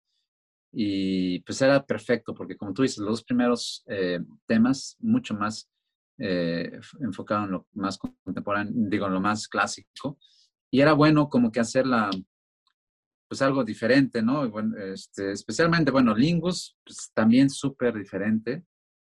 y 0.71 1.39
pues 1.41 1.61
era 1.61 1.85
perfecto, 1.85 2.33
porque 2.33 2.55
como 2.55 2.73
tú 2.73 2.81
dices, 2.81 2.99
los 2.99 3.09
dos 3.09 3.23
primeros 3.23 3.83
eh, 3.87 4.19
temas, 4.45 4.95
mucho 4.99 5.33
más 5.33 5.69
eh, 6.17 6.79
enfocado 7.01 7.45
en 7.45 7.51
lo 7.51 7.67
más 7.73 7.97
contemporáneo, 7.97 8.73
digo, 8.75 9.07
en 9.07 9.13
lo 9.13 9.21
más 9.21 9.47
clásico. 9.47 10.17
Y 10.71 10.81
era 10.81 10.93
bueno 10.93 11.29
como 11.29 11.51
que 11.51 11.59
hacer 11.59 11.85
la, 11.87 12.09
pues 13.27 13.41
algo 13.41 13.63
diferente, 13.63 14.21
¿no? 14.21 14.45
Y 14.45 14.49
bueno, 14.49 14.77
este, 14.77 15.31
especialmente, 15.31 15.91
bueno, 15.91 16.15
Lingus, 16.15 16.77
pues 16.85 17.11
también 17.13 17.49
súper 17.49 17.97
diferente, 17.97 18.63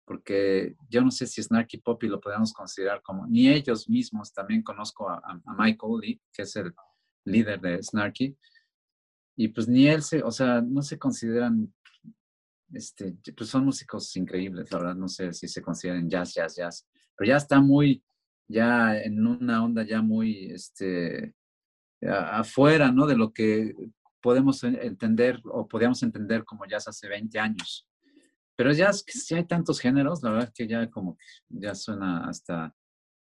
porque 0.05 0.75
yo 0.89 1.01
no 1.01 1.11
sé 1.11 1.25
si 1.27 1.41
Snarky 1.41 1.77
Poppy 1.77 2.07
lo 2.07 2.19
podemos 2.19 2.51
considerar 2.53 3.01
como, 3.01 3.25
ni 3.27 3.47
ellos 3.49 3.87
mismos, 3.87 4.33
también 4.33 4.63
conozco 4.63 5.09
a, 5.09 5.15
a- 5.15 5.41
a 5.45 5.53
Michael 5.57 5.93
Lee, 6.01 6.21
que 6.33 6.41
es 6.41 6.55
el 6.57 6.73
líder 7.25 7.61
de 7.61 7.81
Snarky, 7.81 8.35
y 9.37 9.47
pues 9.47 9.67
ni 9.69 9.87
él 9.87 10.03
se, 10.03 10.21
o 10.23 10.31
sea, 10.31 10.61
no 10.61 10.81
se 10.81 10.99
consideran, 10.99 11.73
este, 12.73 13.15
pues 13.35 13.49
son 13.49 13.65
músicos 13.65 14.15
increíbles, 14.17 14.69
la 14.71 14.77
verdad, 14.79 14.95
no 14.95 15.07
sé 15.07 15.31
si 15.33 15.47
se 15.47 15.61
consideran 15.61 16.09
jazz, 16.09 16.33
jazz, 16.33 16.55
jazz, 16.57 16.87
pero 17.21 17.29
ya 17.33 17.37
está 17.37 17.61
muy, 17.61 18.03
ya 18.47 18.97
en 18.99 19.23
una 19.27 19.63
onda 19.63 19.83
ya 19.83 20.01
muy, 20.01 20.51
este, 20.51 21.35
afuera, 22.03 22.91
¿no? 22.91 23.05
De 23.05 23.15
lo 23.15 23.31
que 23.31 23.75
podemos 24.21 24.63
en- 24.63 24.75
entender 24.81 25.39
o 25.45 25.67
podíamos 25.67 26.01
entender 26.01 26.43
como 26.45 26.65
jazz 26.65 26.87
hace 26.87 27.07
20 27.07 27.37
años. 27.37 27.87
Pero 28.55 28.71
ya 28.73 28.91
si 28.91 29.35
hay 29.35 29.45
tantos 29.45 29.79
géneros, 29.79 30.23
la 30.23 30.31
verdad 30.31 30.51
que 30.53 30.67
ya 30.67 30.89
como 30.89 31.15
que 31.15 31.25
ya 31.49 31.75
suena 31.75 32.25
hasta 32.27 32.73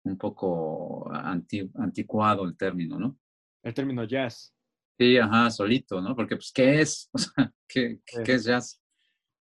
un 0.05 0.17
poco 0.17 1.11
anti- 1.13 1.69
anticuado 1.75 2.45
el 2.45 2.55
término, 2.55 2.97
¿no? 2.97 3.17
El 3.61 3.73
término 3.73 4.05
jazz. 4.05 4.53
Sí, 4.97 5.17
ajá, 5.17 5.51
solito, 5.51 5.99
¿no? 5.99 6.15
Porque, 6.15 6.37
pues, 6.37 6.51
¿qué 6.53 6.79
es? 6.79 7.09
O 7.13 7.17
sea, 7.17 7.53
¿qué, 7.67 7.99
Sí. 8.05 8.23
qué 8.23 8.33
es 8.35 8.45
jazz? 8.45 8.81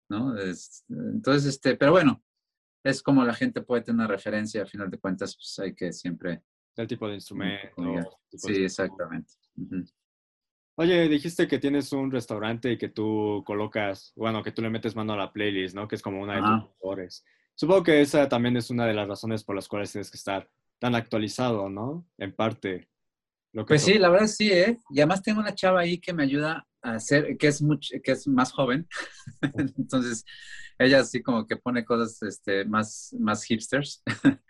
¿No? 0.10 0.38
Es- 0.38 0.86
entonces, 0.90 1.46
este, 1.56 1.76
pero 1.76 1.92
bueno, 1.92 2.22
es 2.90 3.04
como 3.04 3.24
la 3.24 3.34
gente 3.34 3.62
puede 3.62 3.84
tener 3.84 4.00
una 4.00 4.08
referencia, 4.08 4.64
a 4.64 4.66
final 4.66 4.90
de 4.90 4.98
cuentas, 4.98 5.36
pues 5.36 5.60
hay 5.60 5.74
que 5.74 5.92
siempre... 5.92 6.42
El 6.76 6.88
tipo 6.88 7.08
de 7.08 7.16
instrumento. 7.16 8.20
tipo 8.30 8.48
Sí, 8.48 8.64
exactamente. 8.64 9.34
Oye, 10.76 11.10
dijiste 11.10 11.48
que 11.48 11.58
tienes 11.58 11.92
un 11.92 12.12
restaurante 12.12 12.72
y 12.72 12.78
que 12.78 12.90
tú 12.90 13.44
colocas, 13.46 14.14
bueno, 14.16 14.44
que 14.44 14.52
tú 14.52 14.62
le 14.62 14.70
metes 14.70 14.96
mano 14.96 15.14
a 15.14 15.18
la 15.18 15.34
playlist, 15.34 15.76
¿no? 15.76 15.88
Que 15.88 15.96
es 15.96 16.04
como 16.04 16.22
una 16.22 16.34
de 16.34 16.40
Ajá. 16.40 16.60
tus 16.62 16.70
mejores. 16.70 17.26
Supongo 17.56 17.84
que 17.84 18.02
esa 18.02 18.30
también 18.30 18.56
es 18.58 18.70
una 18.70 18.86
de 18.86 18.94
las 18.94 19.08
razones 19.08 19.44
por 19.44 19.56
las 19.56 19.68
cuales 19.68 19.92
tienes 19.92 20.12
que 20.12 20.18
estar 20.18 20.48
tan 20.78 20.94
actualizado, 20.94 21.70
¿no? 21.70 22.08
En 22.20 22.36
parte. 22.36 22.88
Lo 23.54 23.66
que 23.66 23.70
Pues 23.70 23.82
sí, 23.82 23.98
la 23.98 24.10
verdad 24.10 24.28
sí, 24.28 24.52
¿eh? 24.52 24.78
Y 24.92 25.00
además 25.00 25.24
tengo 25.24 25.40
una 25.40 25.56
chava 25.56 25.80
ahí 25.80 25.98
que 25.98 26.14
me 26.14 26.24
ayuda 26.24 26.68
a 26.96 26.98
que 27.38 27.48
es, 27.48 27.62
much, 27.62 27.92
que 28.04 28.12
es 28.12 28.28
más 28.28 28.52
joven. 28.52 28.88
Entonces, 29.78 30.26
ella 30.80 31.04
sí 31.04 31.22
como 31.22 31.46
que 31.48 31.58
pone 31.58 31.86
cosas 31.86 32.22
este, 32.24 32.66
más, 32.66 33.16
más 33.20 33.44
hipsters. 33.44 34.04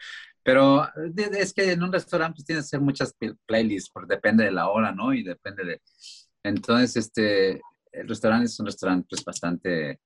Pero 0.43 0.85
es 1.17 1.53
que 1.53 1.71
en 1.73 1.83
un 1.83 1.91
restaurante 1.91 2.35
pues, 2.37 2.45
tienes 2.45 2.65
que 2.65 2.67
hacer 2.67 2.81
muchas 2.81 3.13
pl- 3.13 3.35
playlists, 3.45 3.89
porque 3.91 4.15
depende 4.15 4.45
de 4.45 4.51
la 4.51 4.69
hora, 4.69 4.91
¿no? 4.93 5.13
Y 5.13 5.23
depende 5.23 5.63
de... 5.65 5.81
Entonces, 6.43 6.95
este, 6.97 7.61
el 7.91 8.07
restaurante 8.07 8.45
es 8.45 8.59
un 8.59 8.67
restaurante 8.67 9.07
pues 9.09 9.23
bastante 9.25 9.99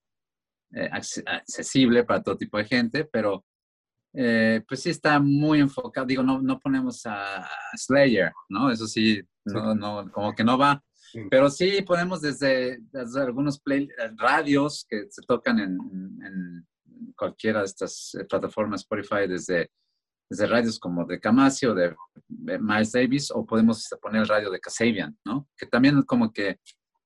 eh, 0.73 0.89
acce- 0.91 1.23
accesible 1.27 2.03
para 2.03 2.21
todo 2.23 2.37
tipo 2.37 2.57
de 2.57 2.65
gente, 2.65 3.05
pero 3.05 3.45
eh, 4.13 4.63
pues 4.67 4.81
sí 4.83 4.89
está 4.91 5.19
muy 5.19 5.59
enfocado. 5.61 6.07
Digo, 6.07 6.23
no, 6.23 6.41
no 6.41 6.59
ponemos 6.59 7.05
a 7.05 7.47
Slayer, 7.75 8.31
¿no? 8.49 8.71
Eso 8.71 8.87
sí, 8.87 9.21
no, 9.45 9.75
no, 9.75 10.11
como 10.11 10.33
que 10.35 10.43
no 10.43 10.57
va. 10.57 10.83
Sí. 11.11 11.21
Pero 11.29 11.49
sí 11.49 11.81
ponemos 11.81 12.21
desde, 12.21 12.79
desde 12.91 13.21
algunos 13.21 13.59
play, 13.59 13.83
eh, 13.97 14.11
radios 14.15 14.85
que 14.89 15.07
se 15.09 15.21
tocan 15.23 15.59
en, 15.59 15.71
en- 16.25 16.67
cualquiera 17.17 17.59
de 17.59 17.65
estas 17.65 18.15
eh, 18.15 18.23
plataformas 18.25 18.81
Spotify 18.81 19.27
desde, 19.27 19.69
desde 20.29 20.47
radios 20.47 20.79
como 20.79 21.05
de 21.05 21.19
Camasio, 21.19 21.73
de, 21.75 21.95
de 22.27 22.57
Miles 22.59 22.93
Davis, 22.93 23.31
o 23.31 23.45
podemos 23.45 23.89
poner 24.01 24.21
el 24.21 24.27
radio 24.27 24.49
de 24.49 24.59
Casabian, 24.59 25.17
¿no? 25.25 25.49
Que 25.57 25.65
también 25.65 26.01
como 26.03 26.31
que, 26.31 26.59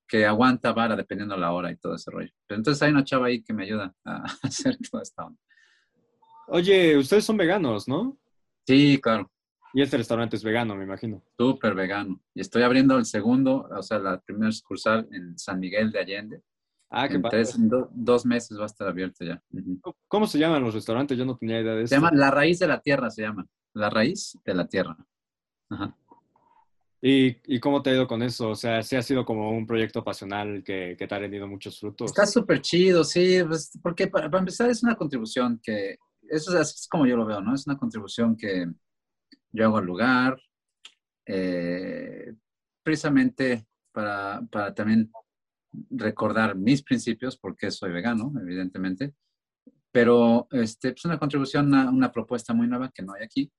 que 0.08 0.26
aguanta 0.26 0.72
vara 0.74 0.96
dependiendo 0.96 1.36
la 1.36 1.52
hora 1.52 1.72
y 1.72 1.78
todo 1.78 1.96
ese 1.96 2.12
rollo. 2.12 2.30
Pero 2.48 2.60
entonces 2.60 2.82
hay 2.84 2.92
una 2.92 3.04
chava 3.04 3.28
ahí 3.28 3.44
que 3.44 3.54
me 3.54 3.64
ayuda 3.64 3.94
a 4.06 4.24
hacer 4.44 4.78
toda 4.92 5.02
esta 5.04 5.26
onda. 5.26 5.40
Oye, 6.48 6.98
ustedes 6.98 7.26
son 7.26 7.38
veganos, 7.38 7.88
¿no? 7.88 8.20
Sí, 8.68 9.00
claro. 9.02 9.32
Y 9.76 9.82
este 9.82 9.98
restaurante 9.98 10.38
es 10.38 10.44
vegano, 10.44 10.74
me 10.76 10.86
imagino. 10.86 11.22
Súper 11.38 11.76
vegano. 11.76 12.22
Y 12.34 12.40
estoy 12.40 12.64
abriendo 12.64 12.98
el 12.98 13.04
segundo, 13.06 13.68
o 13.70 13.84
sea, 13.84 14.00
la 14.00 14.22
primera 14.22 14.50
sucursal 14.54 15.06
en 15.12 15.38
San 15.38 15.60
Miguel 15.60 15.92
de 15.92 16.00
Allende. 16.00 16.42
Ah, 16.90 17.10
qué 17.10 17.16
en 17.16 17.22
padre. 17.22 17.40
tres- 17.44 17.56
en 17.56 17.68
do- 17.68 17.90
dos 17.92 18.26
meses 18.26 18.58
va 18.58 18.64
a 18.64 18.68
estar 18.68 18.88
abierto 18.88 19.26
ya. 19.26 19.44
Ujú. 19.52 19.82
¿Cómo 20.08 20.28
se 20.28 20.40
llaman 20.40 20.64
los 20.64 20.74
restaurantes? 20.74 21.18
Yo 21.18 21.26
no 21.26 21.36
tenía 21.36 21.60
idea 21.60 21.74
de 21.74 21.82
eso. 21.84 21.90
Se 21.90 21.96
llama 21.96 22.12
La 22.14 22.32
Raíz 22.32 22.60
de 22.60 22.68
la 22.68 22.80
Tierra, 22.80 23.10
se 23.12 23.24
llama. 23.24 23.46
La 23.74 23.90
Raíz 23.90 24.38
de 24.46 24.54
la 24.54 24.66
Tierra. 24.66 24.96
Ajá. 25.70 25.94
¿Y, 27.02 27.36
¿Y 27.54 27.60
cómo 27.60 27.84
te 27.84 27.90
ha 27.90 27.94
ido 27.96 28.08
con 28.08 28.24
eso? 28.24 28.50
O 28.52 28.56
sea, 28.56 28.82
sí 28.82 28.96
ha 28.96 29.02
sido 29.02 29.26
como 29.26 29.52
un 29.52 29.68
proyecto 29.68 30.04
pasional 30.04 30.64
que, 30.64 30.96
que 30.98 31.06
te 31.06 31.16
ha 31.16 31.20
rendido 31.20 31.48
muchos 31.48 31.80
frutos. 31.80 32.12
Está 32.12 32.26
súper 32.26 32.62
chido, 32.62 33.04
sí, 33.04 33.44
pues, 33.46 33.78
porque 33.84 34.08
para, 34.08 34.30
para 34.30 34.40
empezar 34.40 34.70
es 34.70 34.82
una 34.84 34.96
contribución 34.96 35.60
que, 35.62 35.98
eso 36.30 36.52
es, 36.54 36.56
así 36.62 36.76
es 36.80 36.88
como 36.88 37.06
yo 37.06 37.18
lo 37.18 37.26
veo, 37.26 37.42
¿no? 37.42 37.54
Es 37.54 37.68
una 37.68 37.78
contribución 37.78 38.36
que 38.38 38.66
hago 39.64 39.78
al 39.78 39.86
lugar, 39.86 40.38
eh, 41.26 42.34
precisamente 42.84 43.66
para, 43.92 44.42
para 44.52 44.74
también 44.74 45.12
recordar 45.90 46.56
mis 46.56 46.82
principios, 46.84 47.38
porque 47.38 47.72
soy 47.72 47.92
vegano, 47.92 48.34
evidentemente, 48.40 49.14
pero 49.92 50.48
este, 50.52 50.90
es 50.90 51.06
una 51.06 51.18
contribución 51.20 51.74
una 51.74 52.12
propuesta 52.12 52.54
muy 52.54 52.68
nueva 52.68 52.92
que 52.94 53.04
no 53.04 53.14
hay 53.14 53.24
aquí. 53.24 53.52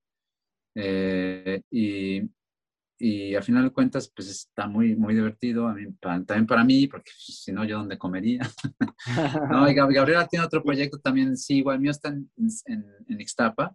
Eh, 0.75 1.62
y, 1.71 2.23
y 2.99 3.35
al 3.35 3.43
final 3.43 3.64
de 3.64 3.71
cuentas, 3.71 4.11
pues 4.14 4.28
está 4.28 4.66
muy, 4.66 4.95
muy 4.95 5.14
divertido, 5.14 5.66
a 5.69 5.75
mí, 5.75 5.87
pa- 5.93 6.23
también 6.25 6.47
para 6.47 6.64
mí, 6.64 6.87
porque 6.87 7.11
pues, 7.26 7.40
si 7.43 7.52
no, 7.52 7.64
yo 7.64 7.78
dónde 7.78 7.99
comería. 7.99 8.40
No, 9.50 9.69
y 9.71 9.75
Gab- 9.75 9.93
Gabriela 9.95 10.26
tiene 10.26 10.45
otro 10.45 10.62
proyecto 10.62 10.99
también, 10.99 11.37
sí, 11.37 11.59
igual 11.59 11.81
mío 11.81 11.90
está 11.90 12.09
en, 12.09 12.31
en, 12.66 12.85
en 13.09 13.21
Ixtapa 13.21 13.75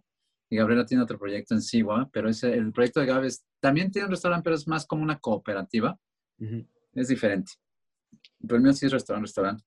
y 0.52 0.56
Gabriela 0.56 0.84
tiene 0.84 1.02
otro 1.02 1.18
proyecto 1.18 1.54
en 1.54 1.62
Sigua, 1.62 2.10
pero 2.12 2.28
ese, 2.28 2.52
el 2.52 2.72
proyecto 2.72 3.00
de 3.00 3.06
Gabe 3.06 3.26
es- 3.28 3.42
también 3.58 3.90
tiene 3.90 4.04
un 4.04 4.10
restaurante, 4.10 4.44
pero 4.44 4.56
es 4.56 4.68
más 4.68 4.84
como 4.86 5.02
una 5.02 5.18
cooperativa, 5.18 5.98
es 6.92 7.08
diferente. 7.08 7.52
Pero 8.38 8.56
el 8.56 8.62
mío 8.62 8.74
sí 8.74 8.84
es 8.84 8.92
restaurante, 8.92 9.28
restaurante. 9.28 9.64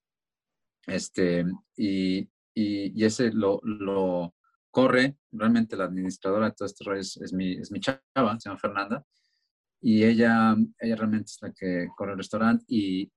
Este, 0.86 1.44
y, 1.76 2.20
y, 2.54 3.02
y 3.02 3.04
ese 3.04 3.32
lo, 3.32 3.60
lo 3.64 4.36
corre, 4.70 5.18
realmente 5.32 5.76
la 5.76 5.86
administradora 5.86 6.50
de 6.50 6.52
todo 6.56 6.68
este 6.68 6.84
rollo 6.84 7.02
es, 7.02 7.18
es 7.18 7.34
mi, 7.34 7.54
es 7.54 7.72
mi 7.72 7.80
chava, 7.80 8.40
se 8.40 8.48
llama 8.50 8.60
Fernanda, 8.60 9.04
y 9.82 10.04
ella, 10.04 10.56
ella 10.80 10.96
realmente 10.96 11.32
es 11.32 11.40
la 11.42 11.52
que 11.52 11.88
corre 11.98 12.12
el 12.12 12.20
restaurante 12.20 12.64
y, 12.68 13.12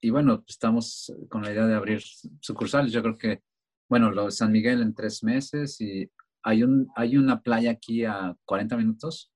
y 0.00 0.10
bueno, 0.10 0.42
estamos 0.48 1.12
con 1.28 1.42
la 1.42 1.52
idea 1.52 1.66
de 1.66 1.74
abrir 1.74 2.02
sucursales. 2.40 2.90
Yo 2.90 3.02
creo 3.02 3.16
que, 3.16 3.42
bueno, 3.88 4.10
lo 4.10 4.24
de 4.24 4.30
San 4.32 4.50
Miguel 4.50 4.82
en 4.82 4.94
tres 4.94 5.22
meses 5.22 5.80
y 5.80 6.10
hay, 6.44 6.62
un, 6.62 6.88
hay 6.94 7.16
una 7.16 7.40
playa 7.40 7.72
aquí 7.72 8.04
a 8.04 8.36
40 8.44 8.76
minutos 8.76 9.32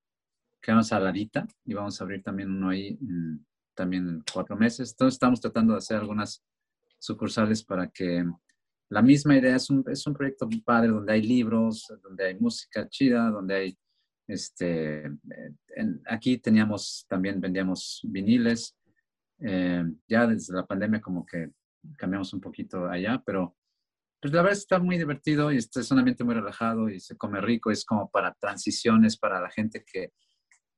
que 0.61 0.71
vamos 0.71 0.91
a 0.91 0.99
Larita 0.99 1.47
y 1.65 1.73
vamos 1.73 1.99
a 1.99 2.03
abrir 2.03 2.21
también 2.23 2.51
uno 2.51 2.69
ahí 2.69 2.97
también 3.73 4.07
en 4.07 4.23
cuatro 4.33 4.55
meses. 4.57 4.91
Entonces 4.91 5.15
estamos 5.15 5.39
tratando 5.41 5.73
de 5.73 5.79
hacer 5.79 5.97
algunas 5.97 6.43
sucursales 6.99 7.63
para 7.63 7.87
que 7.89 8.25
la 8.89 9.01
misma 9.01 9.37
idea 9.37 9.55
es 9.55 9.69
un, 9.69 9.83
es 9.87 10.05
un 10.05 10.13
proyecto 10.13 10.49
padre 10.65 10.89
donde 10.89 11.13
hay 11.13 11.21
libros, 11.21 11.87
donde 12.03 12.25
hay 12.25 12.39
música 12.39 12.87
chida, 12.89 13.29
donde 13.29 13.55
hay, 13.55 13.77
este, 14.27 15.05
eh, 15.05 15.53
en- 15.75 16.01
aquí 16.07 16.37
teníamos, 16.39 17.05
también 17.07 17.39
vendíamos 17.39 18.01
viniles. 18.03 18.75
Eh, 19.41 19.83
ya 20.07 20.27
desde 20.27 20.53
la 20.53 20.65
pandemia 20.65 20.99
como 20.99 21.25
que 21.25 21.51
cambiamos 21.97 22.33
un 22.33 22.41
poquito 22.41 22.89
allá, 22.89 23.21
pero 23.25 23.55
pues 24.21 24.33
la 24.33 24.41
verdad 24.41 24.53
es 24.53 24.59
que 24.59 24.75
está 24.75 24.79
muy 24.79 24.97
divertido 24.97 25.51
y 25.51 25.57
este 25.57 25.79
es 25.79 25.91
un 25.91 25.99
ambiente 25.99 26.23
muy 26.23 26.35
relajado 26.35 26.89
y 26.89 26.99
se 26.99 27.17
come 27.17 27.39
rico, 27.41 27.71
es 27.71 27.85
como 27.85 28.09
para 28.09 28.33
transiciones, 28.33 29.17
para 29.17 29.39
la 29.39 29.49
gente 29.49 29.83
que, 29.85 30.11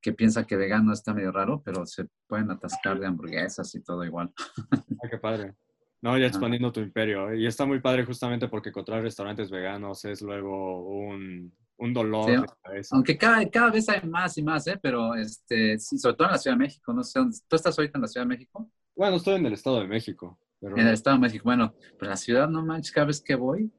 que 0.00 0.12
piensa 0.12 0.46
que 0.46 0.56
vegano 0.56 0.92
está 0.92 1.14
medio 1.14 1.32
raro, 1.32 1.62
pero 1.64 1.86
se 1.86 2.06
pueden 2.26 2.50
atascar 2.50 2.98
de 2.98 3.06
hamburguesas 3.06 3.74
y 3.74 3.82
todo 3.82 4.04
igual. 4.04 4.32
Ah, 5.04 5.08
qué 5.10 5.18
padre. 5.18 5.54
No, 6.00 6.18
ya 6.18 6.26
expandiendo 6.26 6.72
tu 6.72 6.80
imperio. 6.80 7.32
Y 7.34 7.46
está 7.46 7.64
muy 7.64 7.80
padre 7.80 8.04
justamente 8.04 8.48
porque 8.48 8.70
encontrar 8.70 9.02
restaurantes 9.02 9.50
veganos 9.50 10.04
es 10.04 10.20
luego 10.20 10.84
un, 10.84 11.52
un 11.78 11.92
dolor 11.92 12.46
Sí. 12.82 12.88
Aunque 12.92 13.16
cada, 13.16 13.48
cada 13.48 13.70
vez 13.70 13.88
hay 13.88 14.08
más 14.08 14.36
y 14.38 14.42
más, 14.42 14.66
¿eh? 14.66 14.78
pero 14.82 15.14
este, 15.14 15.78
sí, 15.78 15.98
sobre 15.98 16.16
todo 16.16 16.28
en 16.28 16.32
la 16.32 16.38
Ciudad 16.38 16.56
de 16.56 16.64
México, 16.64 16.92
no 16.92 17.02
sé 17.02 17.18
dónde. 17.18 17.36
¿Tú 17.48 17.56
estás 17.56 17.78
ahorita 17.78 17.98
en 17.98 18.02
la 18.02 18.08
Ciudad 18.08 18.26
de 18.26 18.28
México? 18.28 18.70
Bueno, 18.94 19.16
estoy 19.16 19.36
en 19.36 19.46
el 19.46 19.52
Estado 19.52 19.80
de 19.80 19.88
México. 19.88 20.38
Pero 20.62 20.76
En 20.78 20.86
el 20.86 20.94
Estado 20.94 21.16
de 21.16 21.20
México, 21.22 21.42
bueno, 21.44 21.74
pues 21.98 22.08
la 22.08 22.16
ciudad 22.16 22.48
no 22.48 22.64
manches, 22.64 22.92
cada 22.92 23.08
vez 23.08 23.20
que 23.20 23.34
voy, 23.34 23.70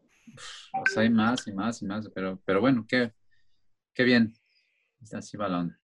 sea, 0.91 1.01
hay 1.03 1.09
más 1.09 1.47
y 1.47 1.53
más 1.53 1.81
y 1.81 1.85
más, 1.85 2.09
pero, 2.13 2.39
pero 2.45 2.59
bueno, 2.61 2.85
qué, 2.87 3.13
qué 3.95 4.03
bien. 4.03 4.33
Así 5.13 5.37
va 5.37 5.47
la 5.47 5.59
onda. 5.59 5.79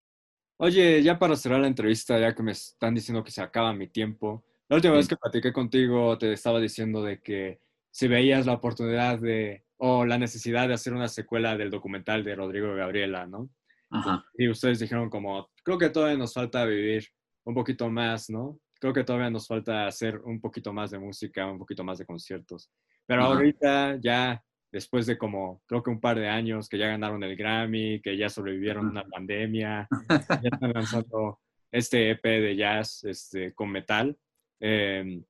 Oye, 0.58 1.02
ya 1.02 1.18
para 1.18 1.36
cerrar 1.36 1.60
la 1.60 1.66
entrevista, 1.68 2.18
ya 2.20 2.34
que 2.34 2.42
me 2.42 2.52
están 2.52 2.94
diciendo 2.94 3.24
que 3.24 3.30
se 3.30 3.40
acaba 3.42 3.72
mi 3.72 3.88
tiempo, 3.88 4.44
la 4.68 4.76
última 4.76 4.92
Sí. 4.94 4.98
vez 4.98 5.08
que 5.08 5.16
platiqué 5.16 5.52
contigo 5.52 6.16
te 6.18 6.32
estaba 6.34 6.60
diciendo 6.60 7.02
de 7.02 7.20
que 7.22 7.60
si 7.90 8.06
veías 8.06 8.44
la 8.46 8.52
oportunidad 8.52 9.18
de, 9.18 9.64
o 9.78 10.04
la 10.04 10.18
necesidad 10.18 10.68
de 10.68 10.74
hacer 10.74 10.92
una 10.92 11.08
secuela 11.08 11.56
del 11.56 11.70
documental 11.70 12.22
de 12.24 12.34
Rodrigo 12.36 12.74
Gabriela, 12.74 13.26
¿no? 13.26 13.48
Ajá. 13.90 14.24
Y 14.34 14.48
ustedes 14.48 14.78
dijeron 14.78 15.08
como, 15.10 15.50
creo 15.64 15.78
que 15.78 15.88
todavía 15.88 16.18
nos 16.18 16.34
falta 16.34 16.64
vivir 16.66 17.06
un 17.44 17.54
poquito 17.54 17.90
más, 17.90 18.28
¿no? 18.30 18.60
Creo 18.80 18.92
que 18.92 19.04
todavía 19.04 19.30
nos 19.30 19.46
falta 19.46 19.86
hacer 19.86 20.18
un 20.24 20.40
poquito 20.40 20.72
más 20.72 20.90
de 20.90 20.98
música, 20.98 21.46
un 21.46 21.58
poquito 21.58 21.84
más 21.84 21.98
de 21.98 22.06
conciertos. 22.06 22.70
Pero 23.06 23.22
Ajá. 23.22 23.32
ahorita 23.34 23.98
ya, 24.00 24.42
después 24.72 25.06
de 25.06 25.18
como, 25.18 25.62
creo 25.66 25.82
que 25.82 25.90
un 25.90 26.00
par 26.00 26.18
de 26.18 26.28
años 26.28 26.68
que 26.68 26.78
ya 26.78 26.88
ganaron 26.88 27.22
el 27.22 27.36
Grammy, 27.36 28.00
que 28.00 28.16
ya 28.16 28.28
sobrevivieron 28.28 28.88
una 28.88 29.04
pandemia, 29.04 29.86
ya 30.08 30.50
están 30.62 30.72
lanzando 30.72 31.40
este 31.70 32.10
EP 32.10 32.22
de 32.24 32.56
jazz 32.56 33.04
este, 33.04 33.54
con 33.54 33.70
metal. 33.70 34.16
eh, 34.60 35.22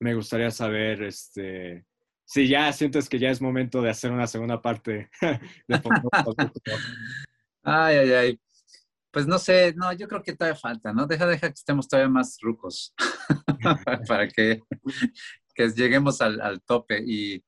me 0.00 0.14
gustaría 0.14 0.50
saber 0.50 1.02
este, 1.04 1.84
si 2.24 2.48
ya 2.48 2.72
sientes 2.72 3.08
que 3.08 3.18
ya 3.18 3.30
es 3.30 3.40
momento 3.40 3.80
de 3.82 3.90
hacer 3.90 4.10
una 4.10 4.26
segunda 4.26 4.60
parte 4.60 5.10
de. 5.68 5.80
Ay, 7.64 7.96
ay, 7.96 8.12
ay. 8.12 8.40
Pues 9.12 9.26
no 9.26 9.38
sé, 9.38 9.74
no, 9.76 9.92
yo 9.92 10.08
creo 10.08 10.22
que 10.22 10.34
todavía 10.34 10.58
falta, 10.58 10.92
¿no? 10.92 11.06
Deja, 11.06 11.26
deja 11.26 11.48
que 11.48 11.54
estemos 11.54 11.86
todavía 11.86 12.10
más 12.10 12.38
rucos 12.40 12.94
para 14.08 14.26
que, 14.28 14.60
que 15.54 15.68
lleguemos 15.70 16.20
al, 16.20 16.40
al 16.40 16.62
tope 16.62 17.02
y, 17.06 17.44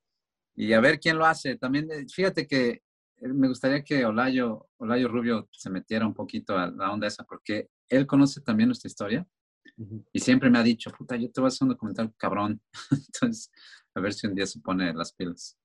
y 0.55 0.72
a 0.72 0.81
ver 0.81 1.00
quién 1.00 1.18
lo 1.18 1.24
hace. 1.24 1.57
También, 1.57 1.90
eh, 1.90 2.07
fíjate 2.12 2.46
que 2.46 2.68
eh, 2.68 2.83
me 3.29 3.48
gustaría 3.48 3.83
que 3.83 4.05
Olayo, 4.05 4.68
Olayo 4.77 5.09
Rubio 5.09 5.48
se 5.53 5.70
metiera 5.70 6.07
un 6.07 6.14
poquito 6.14 6.57
a 6.59 6.70
la 6.70 6.92
onda 6.92 7.07
esa, 7.07 7.24
porque 7.24 7.68
él 7.88 8.07
conoce 8.07 8.42
también 8.42 8.68
nuestra 8.68 8.88
historia 8.88 9.27
y 10.12 10.20
siempre 10.20 10.50
me 10.50 10.59
ha 10.59 10.62
dicho, 10.62 10.90
puta, 10.90 11.16
yo 11.16 11.31
te 11.31 11.40
voy 11.40 11.46
a 11.46 11.48
hacer 11.48 11.64
un 11.64 11.70
documental 11.70 12.12
cabrón. 12.16 12.61
Entonces, 12.90 13.50
a 13.94 14.00
ver 14.00 14.12
si 14.12 14.27
un 14.27 14.35
día 14.35 14.46
se 14.46 14.61
pone 14.61 14.92
las 14.92 15.12
pilas. 15.12 15.59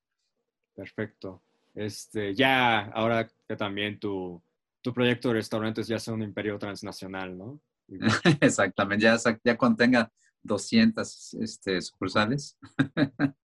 Perfecto. 0.75 1.43
Este, 1.75 2.33
ya 2.33 2.85
ahora 2.87 3.27
que 3.47 3.55
también 3.55 3.99
tu, 3.99 4.41
tu 4.81 4.93
proyecto 4.93 5.29
de 5.29 5.35
restaurantes 5.35 5.87
ya 5.87 5.99
sea 5.99 6.13
un 6.13 6.23
imperio 6.23 6.57
transnacional, 6.57 7.37
¿no? 7.37 7.61
Exactamente, 8.41 9.03
ya, 9.03 9.17
ya 9.43 9.57
cuando 9.57 9.77
tenga 9.77 10.11
200 10.43 11.33
este, 11.35 11.81
sucursales. 11.81 12.57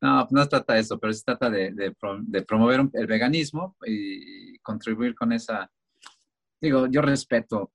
no, 0.00 0.26
pues 0.28 0.32
no 0.32 0.42
se 0.42 0.48
trata 0.48 0.74
de 0.74 0.80
eso, 0.80 0.98
pero 0.98 1.12
se 1.12 1.24
trata 1.24 1.50
de, 1.50 1.72
de 1.72 1.94
de 2.22 2.42
promover 2.42 2.88
el 2.92 3.06
veganismo 3.06 3.76
y 3.84 4.58
contribuir 4.58 5.14
con 5.14 5.32
esa. 5.32 5.70
Digo, 6.60 6.86
yo 6.86 7.02
respeto 7.02 7.72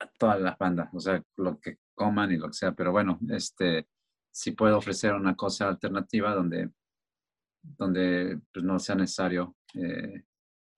a 0.00 0.06
toda 0.18 0.38
la 0.38 0.56
banda, 0.58 0.90
o 0.92 1.00
sea, 1.00 1.22
lo 1.36 1.58
que 1.58 1.78
coman 1.94 2.30
y 2.30 2.36
lo 2.36 2.48
que 2.48 2.54
sea, 2.54 2.72
pero 2.72 2.92
bueno, 2.92 3.18
este, 3.30 3.88
si 4.30 4.52
puedo 4.52 4.78
ofrecer 4.78 5.14
una 5.14 5.34
cosa 5.34 5.68
alternativa 5.68 6.34
donde, 6.34 6.70
donde 7.62 8.40
pues, 8.52 8.64
no 8.64 8.78
sea 8.78 8.94
necesario 8.94 9.56
eh, 9.74 10.22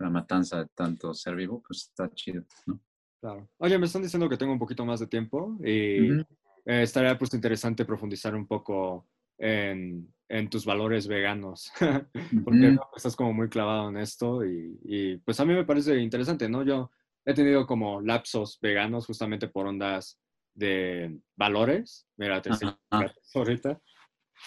la 0.01 0.11
matanza 0.11 0.59
de 0.59 0.67
tanto 0.75 1.15
ser 1.15 1.37
vivo, 1.37 1.63
pues 1.67 1.89
está 1.89 2.11
chido, 2.15 2.45
¿no? 2.67 2.81
Claro. 3.21 3.49
Oye, 3.59 3.79
me 3.79 3.87
están 3.87 4.03
diciendo 4.03 4.29
que 4.29 4.39
tengo 4.39 4.53
un 4.53 4.59
poquito 4.59 4.85
más 4.85 5.01
de 5.01 5.07
tiempo 5.07 5.59
y 5.63 6.11
eh, 6.11 6.25
estaría 6.65 7.19
pues 7.19 7.35
interesante 7.35 7.85
profundizar 7.85 8.35
un 8.35 8.47
poco 8.47 9.07
en, 9.37 10.13
en 10.29 10.49
tus 10.49 10.65
valores 10.65 11.07
veganos, 11.07 11.71
porque 12.45 12.77
estás 12.97 13.15
como 13.15 13.35
muy 13.35 13.51
clavado 13.51 13.91
en 13.91 13.99
esto 13.99 14.45
y, 14.45 14.79
y, 14.85 15.17
pues 15.19 15.39
a 15.39 15.45
mí 15.45 15.53
me 15.53 15.65
parece 15.65 15.99
interesante, 15.99 16.49
¿no? 16.49 16.63
Yo 16.65 16.91
he 17.27 17.35
tenido 17.35 17.67
como 17.67 18.01
lapsos 18.01 18.59
veganos 18.63 19.05
justamente 19.05 19.49
por 19.49 19.67
ondas 19.67 20.19
de 20.55 21.19
valores. 21.37 22.07
Mira, 22.17 22.41
te 22.41 22.51
enseño 22.51 22.79
Ajá. 22.91 23.13
ahorita. 23.35 23.81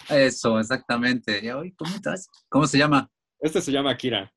Eso, 0.08 0.58
exactamente. 0.58 1.44
Y 1.44 1.50
hoy, 1.50 1.72
¿cómo 1.74 1.94
estás? 1.94 2.28
¿Cómo 2.48 2.66
se 2.66 2.78
llama? 2.78 3.08
Este 3.38 3.60
se 3.60 3.70
llama 3.70 3.96
Kira. 3.96 4.33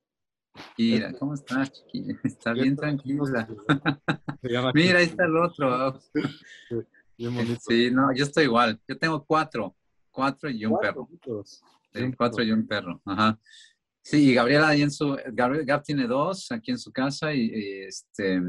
Kira, 0.75 1.13
¿cómo 1.13 1.33
estás, 1.33 1.71
chiquilla? 1.71 2.15
Está 2.23 2.53
bien 2.53 2.75
tranquila. 2.75 3.47
Mira, 4.73 4.99
ahí 4.99 5.05
está 5.05 5.25
el 5.25 5.37
otro. 5.37 5.99
Sí, 7.67 7.89
no, 7.91 8.13
yo 8.13 8.25
estoy 8.25 8.43
igual. 8.43 8.79
Yo 8.87 8.95
tengo 8.95 9.25
cuatro. 9.25 9.75
Cuatro 10.11 10.51
y 10.51 10.63
un 10.65 10.73
Cuatro 10.73 11.07
perro. 11.07 11.43
Sí, 11.45 12.13
cuatro 12.15 12.43
y 12.43 12.51
un 12.51 12.67
perro. 12.67 13.01
Ajá. 13.05 13.39
Sí, 14.03 14.29
y 14.29 14.33
Gabriela 14.35 14.67
ahí 14.67 14.83
en 14.83 14.91
su, 14.91 15.17
Gabriel 15.33 15.65
Gab 15.65 15.81
tiene 15.81 16.05
dos 16.05 16.51
aquí 16.51 16.69
en 16.69 16.77
su 16.77 16.91
casa 16.91 17.33
y, 17.33 17.41
y, 17.51 17.79
este 17.85 18.41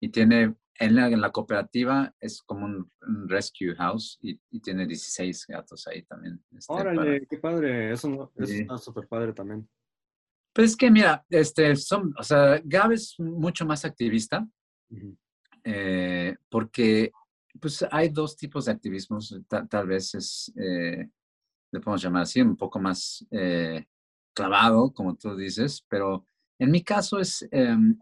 y 0.00 0.08
tiene 0.08 0.56
en 0.80 0.94
la, 0.96 1.06
en 1.08 1.20
la 1.20 1.30
cooperativa 1.30 2.12
es 2.20 2.42
como 2.42 2.66
un, 2.66 2.90
un 3.06 3.28
rescue 3.28 3.76
house 3.76 4.18
y, 4.20 4.40
y 4.50 4.60
tiene 4.60 4.86
16 4.88 5.46
gatos 5.46 5.86
ahí 5.86 6.02
también. 6.02 6.42
este, 6.50 6.72
Órale, 6.72 6.96
para- 6.96 7.20
qué 7.26 7.38
padre. 7.38 7.92
Eso, 7.92 8.08
no- 8.08 8.32
eso 8.34 8.46
Sí. 8.52 8.60
está 8.62 8.76
súper 8.76 9.06
padre 9.06 9.32
también. 9.32 9.68
Pues 10.54 10.70
es 10.70 10.76
que 10.76 10.90
mira, 10.90 11.24
este, 11.30 11.74
son, 11.74 12.14
o 12.16 12.22
sea, 12.22 12.60
Gab 12.64 12.92
es 12.92 13.18
mucho 13.18 13.66
más 13.66 13.84
activista 13.84 14.46
Ujú. 14.88 15.16
eh, 15.64 16.36
porque 16.48 17.10
pues 17.60 17.84
hay 17.90 18.08
dos 18.08 18.36
tipos 18.36 18.64
de 18.66 18.72
activismos, 18.72 19.36
ta- 19.48 19.66
tal 19.66 19.86
vez 19.88 20.14
es, 20.14 20.52
eh, 20.56 21.08
le 21.72 21.80
podemos 21.80 22.02
llamar 22.02 22.22
así, 22.22 22.40
un 22.40 22.56
poco 22.56 22.78
más 22.78 23.26
eh, 23.32 23.84
clavado, 24.32 24.92
como 24.92 25.16
tú 25.16 25.36
dices, 25.36 25.84
pero 25.88 26.26
en 26.58 26.70
mi 26.70 26.82
caso 26.82 27.18
es, 27.18 27.46
em, 27.50 27.98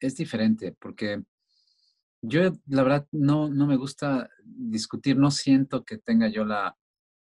es 0.00 0.16
diferente 0.16 0.74
porque 0.80 1.22
yo 2.22 2.52
la 2.68 2.82
verdad 2.82 3.06
no, 3.12 3.48
no 3.50 3.66
me 3.66 3.76
gusta 3.76 4.30
discutir, 4.44 5.16
no 5.18 5.30
siento 5.30 5.84
que 5.84 5.98
tenga 5.98 6.28
yo 6.28 6.44
la, 6.44 6.76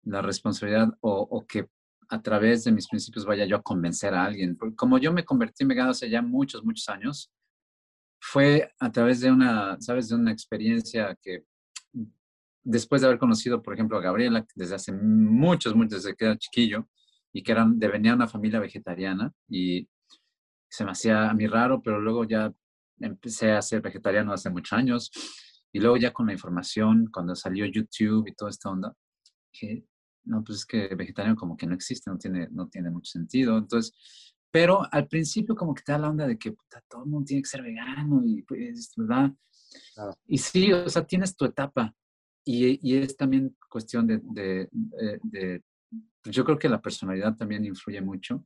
la 0.03 0.21
responsabilidad 0.21 0.89
o, 1.01 1.21
o 1.29 1.45
que 1.45 1.67
a 2.09 2.21
través 2.21 2.63
de 2.63 2.71
mis 2.71 2.87
principios 2.87 3.25
vaya 3.25 3.45
yo 3.45 3.57
a 3.57 3.61
convencer 3.61 4.13
a 4.13 4.25
alguien. 4.25 4.55
Porque 4.57 4.75
como 4.75 4.97
yo 4.97 5.11
me 5.13 5.25
convertí 5.25 5.63
en 5.63 5.69
vegano 5.69 5.91
hace 5.91 6.09
ya 6.09 6.21
muchos, 6.21 6.63
muchos 6.63 6.87
años, 6.89 7.31
fue 8.19 8.71
a 8.79 8.91
través 8.91 9.21
de 9.21 9.31
una, 9.31 9.77
¿sabes? 9.79 10.09
De 10.09 10.15
una 10.15 10.31
experiencia 10.31 11.17
que 11.21 11.45
después 12.63 13.01
de 13.01 13.07
haber 13.07 13.19
conocido, 13.19 13.61
por 13.61 13.73
ejemplo, 13.73 13.97
a 13.97 14.01
Gabriela 14.01 14.45
desde 14.55 14.75
hace 14.75 14.91
muchos, 14.91 15.75
muchos, 15.75 16.03
desde 16.03 16.15
que 16.15 16.25
era 16.25 16.37
chiquillo, 16.37 16.89
y 17.31 17.43
que 17.43 17.51
eran, 17.51 17.77
venía 17.77 18.13
una 18.13 18.27
familia 18.27 18.59
vegetariana, 18.59 19.31
y 19.47 19.87
se 20.69 20.83
me 20.83 20.91
hacía 20.91 21.29
a 21.29 21.33
mí 21.33 21.47
raro, 21.47 21.81
pero 21.81 22.01
luego 22.01 22.25
ya 22.25 22.51
empecé 22.99 23.51
a 23.51 23.61
ser 23.61 23.81
vegetariano 23.81 24.33
hace 24.33 24.49
muchos 24.49 24.73
años, 24.77 25.11
y 25.71 25.79
luego 25.79 25.97
ya 25.97 26.11
con 26.11 26.27
la 26.27 26.33
información, 26.33 27.09
cuando 27.11 27.35
salió 27.35 27.65
YouTube 27.65 28.27
y 28.27 28.33
toda 28.33 28.49
esta 28.49 28.69
onda, 28.69 28.95
dije, 29.51 29.85
no, 30.25 30.43
pues 30.43 30.59
es 30.59 30.65
que 30.65 30.93
vegetariano 30.95 31.35
como 31.35 31.55
que 31.57 31.67
no 31.67 31.75
existe, 31.75 32.09
no 32.09 32.17
tiene, 32.17 32.47
no 32.51 32.67
tiene 32.67 32.89
mucho 32.91 33.11
sentido. 33.11 33.57
Entonces, 33.57 33.93
pero 34.51 34.81
al 34.91 35.07
principio 35.07 35.55
como 35.55 35.73
que 35.73 35.83
te 35.83 35.91
da 35.91 35.97
la 35.99 36.09
onda 36.09 36.27
de 36.27 36.37
que 36.37 36.51
puta, 36.51 36.81
todo 36.89 37.03
el 37.03 37.09
mundo 37.09 37.25
tiene 37.25 37.41
que 37.43 37.49
ser 37.49 37.61
vegano 37.61 38.21
y 38.25 38.41
pues, 38.43 38.91
¿verdad? 38.97 39.31
Claro. 39.93 40.17
Y 40.27 40.37
sí, 40.37 40.71
o 40.71 40.87
sea, 40.89 41.05
tienes 41.05 41.35
tu 41.35 41.45
etapa 41.45 41.93
y, 42.43 42.79
y 42.87 42.97
es 42.97 43.17
también 43.17 43.55
cuestión 43.69 44.07
de, 44.07 44.19
de, 44.23 44.69
de- 44.71 45.19
de- 45.23 45.63
yo 46.31 46.43
creo 46.43 46.57
que 46.57 46.69
la 46.69 46.81
personalidad 46.81 47.35
también 47.35 47.65
influye 47.65 48.01
mucho. 48.01 48.45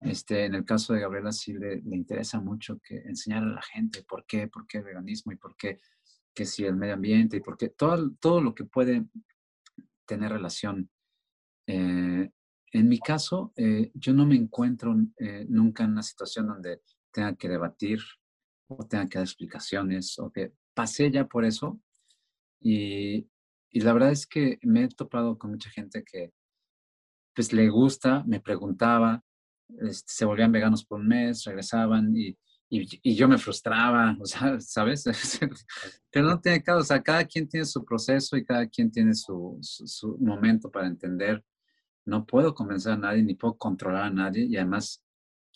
Este, 0.00 0.44
en 0.44 0.54
el 0.54 0.64
caso 0.64 0.92
de 0.92 1.00
Gabriela 1.00 1.32
sí 1.32 1.52
le, 1.54 1.80
le 1.82 1.96
interesa 1.96 2.40
mucho 2.40 2.78
que 2.82 2.96
enseñar 2.98 3.42
a 3.42 3.46
la 3.46 3.62
gente 3.62 4.02
por 4.02 4.24
qué, 4.26 4.46
por 4.48 4.66
qué 4.66 4.78
el 4.78 4.84
veganismo 4.84 5.32
y 5.32 5.36
por 5.36 5.56
qué 5.56 5.78
que 6.34 6.44
si 6.44 6.64
el 6.66 6.76
medio 6.76 6.92
ambiente 6.94 7.38
y 7.38 7.40
por 7.40 7.56
qué 7.56 7.70
todo, 7.70 8.10
todo 8.20 8.42
lo 8.42 8.54
que 8.54 8.64
puede 8.66 9.06
tener 10.06 10.32
relación. 10.32 10.90
Eh, 11.66 12.30
en 12.72 12.88
mi 12.88 12.98
caso, 12.98 13.52
eh, 13.56 13.90
yo 13.94 14.12
no 14.12 14.26
me 14.26 14.36
encuentro 14.36 14.94
eh, 15.18 15.46
nunca 15.48 15.84
en 15.84 15.92
una 15.92 16.02
situación 16.02 16.46
donde 16.46 16.82
tenga 17.12 17.34
que 17.34 17.48
debatir 17.48 18.00
o 18.68 18.84
tenga 18.86 19.08
que 19.08 19.18
dar 19.18 19.26
explicaciones 19.26 20.18
o 20.18 20.30
que 20.30 20.52
pasé 20.74 21.10
ya 21.10 21.26
por 21.26 21.44
eso 21.44 21.80
y, 22.60 23.28
y 23.70 23.80
la 23.80 23.92
verdad 23.92 24.10
es 24.10 24.26
que 24.26 24.58
me 24.62 24.84
he 24.84 24.88
topado 24.88 25.38
con 25.38 25.52
mucha 25.52 25.70
gente 25.70 26.04
que 26.04 26.32
pues 27.34 27.52
le 27.52 27.68
gusta, 27.68 28.24
me 28.26 28.40
preguntaba, 28.40 29.22
este, 29.80 30.12
se 30.12 30.24
volvían 30.24 30.52
veganos 30.52 30.84
por 30.84 31.00
un 31.00 31.08
mes, 31.08 31.44
regresaban 31.44 32.16
y, 32.16 32.36
y, 32.68 33.00
y 33.02 33.14
yo 33.14 33.28
me 33.28 33.38
frustraba, 33.38 34.16
o 34.20 34.24
sea, 34.24 34.58
¿sabes? 34.60 35.04
Pero 36.10 36.26
no 36.26 36.40
tiene 36.40 36.62
caso, 36.62 36.80
o 36.80 36.84
sea, 36.84 37.02
cada 37.02 37.24
quien 37.24 37.48
tiene 37.48 37.66
su 37.66 37.84
proceso 37.84 38.36
y 38.36 38.44
cada 38.44 38.66
quien 38.66 38.90
tiene 38.90 39.14
su, 39.14 39.58
su, 39.60 39.86
su 39.86 40.18
momento 40.18 40.70
para 40.70 40.86
entender. 40.86 41.44
No 42.04 42.24
puedo 42.24 42.54
convencer 42.54 42.92
a 42.92 42.96
nadie 42.96 43.22
ni 43.22 43.34
puedo 43.34 43.56
controlar 43.56 44.04
a 44.04 44.10
nadie 44.10 44.44
y 44.44 44.56
además 44.56 45.02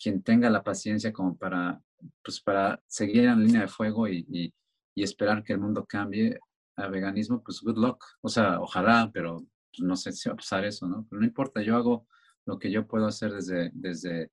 quien 0.01 0.21
tenga 0.23 0.49
la 0.49 0.63
paciencia 0.63 1.13
como 1.13 1.37
para, 1.37 1.81
pues 2.23 2.41
para 2.41 2.81
seguir 2.87 3.25
en 3.25 3.43
línea 3.45 3.61
de 3.61 3.67
fuego 3.67 4.07
y, 4.07 4.25
y, 4.29 4.53
y 4.95 5.03
esperar 5.03 5.43
que 5.43 5.53
el 5.53 5.59
mundo 5.59 5.85
cambie 5.85 6.39
a 6.75 6.87
veganismo, 6.87 7.41
pues 7.43 7.61
good 7.61 7.77
luck. 7.77 8.03
O 8.21 8.29
sea, 8.29 8.59
ojalá, 8.59 9.09
pero 9.13 9.37
pues, 9.37 9.81
no 9.81 9.95
sé 9.95 10.11
si 10.11 10.29
va 10.29 10.33
a 10.33 10.37
pasar 10.37 10.65
eso, 10.65 10.87
¿no? 10.87 11.05
Pero 11.09 11.19
no 11.21 11.27
importa, 11.27 11.61
yo 11.61 11.75
hago 11.75 12.07
lo 12.45 12.57
que 12.57 12.71
yo 12.71 12.87
puedo 12.87 13.05
hacer 13.05 13.33
desde, 13.33 13.71
desde 13.73 14.31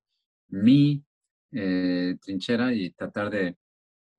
mi 0.48 1.04
eh, 1.52 2.16
trinchera 2.20 2.72
y 2.72 2.90
tratar 2.90 3.30
de, 3.30 3.56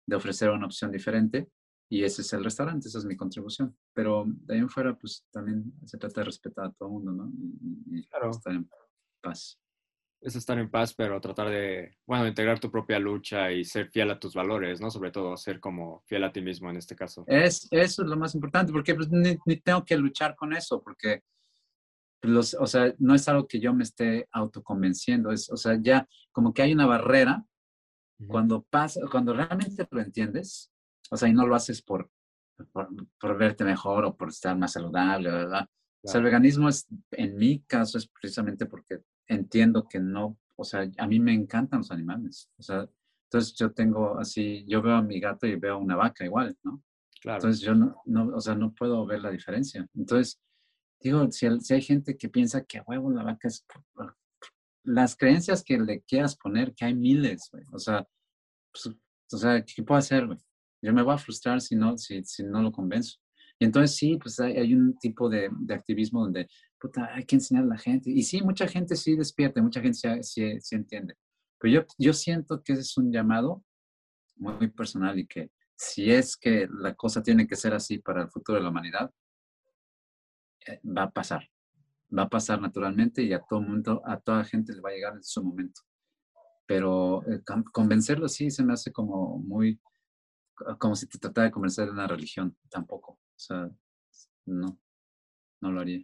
de, 0.05 0.15
ofrecer 0.15 0.49
una 0.49 0.65
opción 0.65 0.91
diferente. 0.91 1.47
Y 1.91 2.03
ese 2.03 2.21
es 2.21 2.31
el 2.33 2.43
restaurante, 2.43 2.87
esa 2.87 2.99
es 2.99 3.05
mi 3.05 3.15
contribución. 3.15 3.75
Pero 3.93 4.25
de 4.27 4.53
ahí 4.53 4.59
en 4.59 4.69
fuera, 4.69 4.95
pues 4.95 5.25
también 5.31 5.73
se 5.85 5.97
trata 5.97 6.21
de 6.21 6.25
respetar 6.25 6.65
a 6.65 6.71
todo 6.71 6.89
el 6.89 6.93
mundo, 6.93 7.11
¿no? 7.11 7.31
Y, 7.35 7.99
y 7.99 8.03
Claro. 8.07 8.29
estar 8.29 8.53
en 8.53 8.69
paz. 9.21 9.59
Es 10.21 10.35
estar 10.35 10.59
en 10.59 10.69
paz, 10.69 10.93
pero 10.93 11.19
tratar 11.21 11.49
de, 11.49 11.95
bueno, 12.05 12.27
integrar 12.27 12.59
tu 12.59 12.69
propia 12.69 12.99
lucha 12.99 13.51
y 13.53 13.63
ser 13.63 13.89
fiel 13.89 14.11
a 14.11 14.19
tus 14.19 14.33
valores, 14.35 14.81
¿no? 14.81 14.91
Sobre 14.91 15.11
todo 15.11 15.37
ser 15.37 15.59
como 15.61 16.03
fiel 16.07 16.25
a 16.25 16.31
ti 16.31 16.41
mismo 16.41 16.69
en 16.69 16.75
este 16.75 16.93
caso. 16.95 17.23
Es, 17.25 17.67
eso 17.71 18.03
es 18.03 18.09
lo 18.09 18.17
más 18.17 18.35
importante, 18.35 18.73
porque 18.73 18.93
pues, 18.95 19.09
ni, 19.09 19.37
ni 19.45 19.55
tengo 19.61 19.85
que 19.85 19.95
luchar 19.97 20.35
con 20.35 20.53
eso, 20.53 20.81
porque 20.83 21.23
los, 22.21 22.53
o 22.55 22.65
sea, 22.67 22.93
no 22.99 23.15
es 23.15 23.27
algo 23.27 23.47
que 23.47 23.59
yo 23.59 23.73
me 23.73 23.83
esté 23.83 24.27
autoconvenciendo, 24.31 25.31
es, 25.31 25.49
o 25.49 25.57
sea, 25.57 25.77
ya 25.81 26.07
como 26.31 26.53
que 26.53 26.61
hay 26.61 26.73
una 26.73 26.85
barrera 26.85 27.45
cuando 28.27 28.63
pasa, 28.63 28.99
cuando 29.09 29.33
realmente 29.33 29.87
lo 29.89 30.01
entiendes, 30.01 30.71
o 31.09 31.15
sea, 31.17 31.29
y 31.29 31.33
no 31.33 31.47
lo 31.47 31.55
haces 31.55 31.81
por, 31.81 32.09
por, 32.73 32.89
por 33.19 33.37
verte 33.37 33.63
mejor 33.63 34.03
o 34.05 34.15
por 34.17 34.29
estar 34.29 34.57
más 34.57 34.73
saludable, 34.73 35.31
¿verdad? 35.31 35.65
O 36.03 36.07
sea, 36.07 36.19
el 36.19 36.23
Claro. 36.23 36.25
veganismo 36.25 36.67
es, 36.69 36.87
en 37.11 37.37
mi 37.37 37.61
caso, 37.61 37.97
es 37.97 38.07
precisamente 38.07 38.65
porque 38.65 38.99
entiendo 39.27 39.87
que 39.87 39.99
no, 39.99 40.37
o 40.57 40.63
sea, 40.65 40.89
a 40.97 41.07
mí 41.07 41.19
me 41.19 41.33
encantan 41.33 41.79
los 41.79 41.91
animales, 41.91 42.49
o 42.57 42.63
sea, 42.63 42.89
entonces 43.31 43.53
yo 43.55 43.71
tengo 43.71 44.17
así, 44.19 44.65
yo 44.67 44.81
veo 44.81 44.95
a 44.95 45.01
mi 45.01 45.19
gato 45.19 45.47
y 45.47 45.55
veo 45.55 45.75
a 45.75 45.77
una 45.77 45.95
vaca 45.95 46.25
igual, 46.25 46.57
¿no? 46.63 46.83
Claro. 47.21 47.37
Entonces 47.37 47.61
yo 47.61 47.75
no, 47.75 48.01
no, 48.05 48.35
o 48.35 48.41
sea, 48.41 48.55
no 48.55 48.73
puedo 48.73 49.05
ver 49.05 49.21
la 49.21 49.29
diferencia. 49.29 49.87
Entonces, 49.93 50.41
digo, 51.01 51.31
si, 51.31 51.47
si 51.59 51.73
hay 51.73 51.81
gente 51.81 52.17
que 52.17 52.29
piensa 52.29 52.63
que 52.63 52.79
a 52.79 52.83
huevo 52.85 53.11
la 53.11 53.23
vaca 53.23 53.47
es... 53.47 53.65
Las 54.83 55.15
creencias 55.15 55.63
que 55.63 55.77
le 55.77 56.01
quieras 56.01 56.35
poner, 56.35 56.73
que 56.73 56.85
hay 56.85 56.95
miles, 56.95 57.49
güey. 57.51 57.63
O 57.71 57.79
sea, 57.79 58.07
pues, 58.71 58.95
o 59.31 59.37
sea, 59.37 59.63
¿qué 59.63 59.83
puedo 59.83 59.99
hacer, 59.99 60.25
güey? 60.25 60.39
Yo 60.81 60.93
me 60.93 61.03
voy 61.03 61.13
a 61.13 61.17
frustrar 61.17 61.61
si 61.61 61.75
no, 61.75 61.97
si, 61.97 62.23
si 62.23 62.43
no 62.43 62.61
lo 62.61 62.71
convenzo. 62.71 63.17
Y 63.59 63.65
entonces 63.65 63.95
sí, 63.97 64.17
pues 64.17 64.39
hay, 64.39 64.57
hay 64.57 64.73
un 64.73 64.97
tipo 64.97 65.29
de, 65.29 65.49
de 65.51 65.73
activismo 65.73 66.21
donde, 66.21 66.47
puta, 66.79 67.13
hay 67.13 67.25
que 67.25 67.35
enseñar 67.35 67.65
a 67.65 67.67
la 67.67 67.77
gente. 67.77 68.09
Y 68.09 68.23
sí, 68.23 68.41
mucha 68.41 68.67
gente 68.67 68.95
sí 68.95 69.15
despierta, 69.15 69.61
mucha 69.61 69.81
gente 69.81 69.97
sí, 69.97 70.07
sí, 70.23 70.61
sí 70.61 70.75
entiende. 70.75 71.15
Pero 71.59 71.73
yo, 71.73 71.85
yo 71.97 72.13
siento 72.13 72.63
que 72.63 72.73
ese 72.73 72.81
es 72.83 72.97
un 72.97 73.11
llamado 73.11 73.63
muy 74.37 74.69
personal 74.69 75.19
y 75.19 75.27
que 75.27 75.51
si 75.75 76.11
es 76.11 76.37
que 76.37 76.67
la 76.71 76.95
cosa 76.95 77.21
tiene 77.21 77.47
que 77.47 77.57
ser 77.57 77.73
así 77.73 77.99
para 77.99 78.23
el 78.23 78.29
futuro 78.29 78.57
de 78.57 78.63
la 78.63 78.69
humanidad, 78.69 79.11
va 80.85 81.03
a 81.03 81.11
pasar. 81.11 81.49
Va 82.17 82.23
a 82.23 82.29
pasar 82.29 82.59
naturalmente 82.61 83.21
y 83.23 83.33
a 83.33 83.39
todo 83.41 83.61
mundo, 83.61 84.01
a 84.05 84.19
toda 84.19 84.43
gente 84.43 84.73
le 84.73 84.81
va 84.81 84.89
a 84.89 84.93
llegar 84.93 85.13
en 85.15 85.23
su 85.23 85.43
momento. 85.43 85.81
Pero 86.65 87.23
eh, 87.27 87.41
con- 87.45 87.63
convencerlo 87.63 88.27
sí 88.27 88.49
se 88.51 88.63
me 88.63 88.73
hace 88.73 88.91
como 88.91 89.37
muy, 89.39 89.79
como 90.77 90.95
si 90.95 91.07
te 91.07 91.17
tratara 91.19 91.45
de 91.45 91.51
convencer 91.51 91.85
de 91.85 91.91
una 91.91 92.07
religión. 92.07 92.55
Tampoco. 92.69 93.13
O 93.13 93.39
sea, 93.39 93.69
no, 94.45 94.79
no 95.61 95.71
lo 95.71 95.81
haría. 95.81 96.03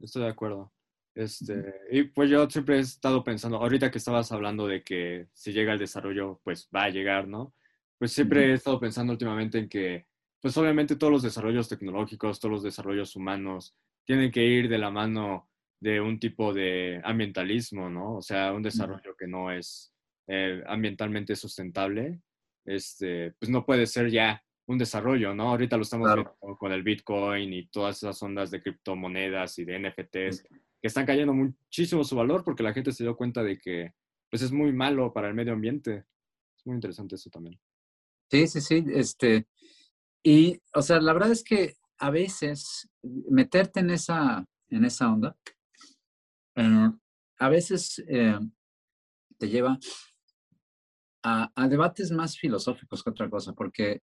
Estoy 0.00 0.22
de 0.22 0.28
acuerdo. 0.28 0.72
Este, 1.14 1.74
y 1.90 2.04
pues 2.04 2.30
yo 2.30 2.48
siempre 2.48 2.76
he 2.76 2.80
estado 2.80 3.24
pensando, 3.24 3.56
ahorita 3.58 3.90
que 3.90 3.98
estabas 3.98 4.30
hablando 4.30 4.66
de 4.66 4.82
que 4.84 5.28
si 5.34 5.52
llega 5.52 5.72
el 5.72 5.78
desarrollo, 5.78 6.40
pues 6.44 6.68
va 6.74 6.84
a 6.84 6.90
llegar, 6.90 7.26
¿no? 7.26 7.52
Pues 7.98 8.12
siempre 8.12 8.50
he 8.50 8.54
estado 8.54 8.78
pensando 8.80 9.12
últimamente 9.12 9.58
en 9.58 9.68
que, 9.68 10.06
pues 10.40 10.56
obviamente 10.56 10.96
todos 10.96 11.12
los 11.12 11.22
desarrollos 11.22 11.68
tecnológicos, 11.68 12.38
todos 12.40 12.52
los 12.52 12.62
desarrollos 12.62 13.16
humanos 13.16 13.76
tienen 14.04 14.30
que 14.30 14.44
ir 14.44 14.68
de 14.68 14.78
la 14.78 14.90
mano 14.90 15.48
de 15.80 16.00
un 16.00 16.18
tipo 16.18 16.52
de 16.52 17.00
ambientalismo, 17.04 17.88
¿no? 17.88 18.16
O 18.16 18.22
sea, 18.22 18.52
un 18.52 18.62
desarrollo 18.62 19.16
que 19.16 19.26
no 19.26 19.50
es 19.50 19.92
eh, 20.26 20.62
ambientalmente 20.66 21.34
sustentable, 21.36 22.20
este, 22.64 23.32
pues 23.38 23.50
no 23.50 23.64
puede 23.64 23.86
ser 23.86 24.10
ya 24.10 24.42
un 24.66 24.78
desarrollo, 24.78 25.34
¿no? 25.34 25.50
Ahorita 25.50 25.76
lo 25.76 25.82
estamos 25.82 26.12
viendo 26.14 26.36
con 26.56 26.72
el 26.72 26.82
Bitcoin 26.82 27.52
y 27.52 27.66
todas 27.66 27.96
esas 27.96 28.22
ondas 28.22 28.50
de 28.50 28.62
criptomonedas 28.62 29.58
y 29.58 29.64
de 29.64 29.78
NFTs 29.78 30.44
que 30.80 30.86
están 30.86 31.06
cayendo 31.06 31.32
muchísimo 31.32 32.04
su 32.04 32.14
valor 32.14 32.44
porque 32.44 32.62
la 32.62 32.72
gente 32.72 32.92
se 32.92 33.02
dio 33.02 33.16
cuenta 33.16 33.42
de 33.42 33.58
que 33.58 33.92
pues 34.30 34.42
es 34.42 34.52
muy 34.52 34.72
malo 34.72 35.12
para 35.12 35.28
el 35.28 35.34
medio 35.34 35.52
ambiente. 35.52 36.04
Es 36.56 36.64
muy 36.64 36.76
interesante 36.76 37.16
eso 37.16 37.30
también. 37.30 37.58
Sí, 38.30 38.46
sí, 38.46 38.60
sí. 38.60 38.84
Este, 38.94 39.46
y, 40.22 40.60
o 40.72 40.82
sea, 40.82 41.00
la 41.00 41.12
verdad 41.12 41.32
es 41.32 41.42
que 41.42 41.74
a 42.00 42.10
veces 42.10 42.88
meterte 43.02 43.80
en 43.80 43.90
esa, 43.90 44.44
en 44.70 44.84
esa 44.84 45.12
onda, 45.12 45.36
eh, 46.56 46.90
a 47.38 47.48
veces 47.48 48.02
eh, 48.08 48.38
te 49.38 49.48
lleva 49.48 49.78
a, 51.22 51.50
a, 51.54 51.68
debates 51.68 52.10
más 52.10 52.38
filosóficos 52.38 53.04
que 53.04 53.10
otra 53.10 53.28
cosa, 53.28 53.52
porque 53.52 54.00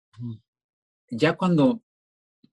ya 1.10 1.38
cuando, 1.38 1.82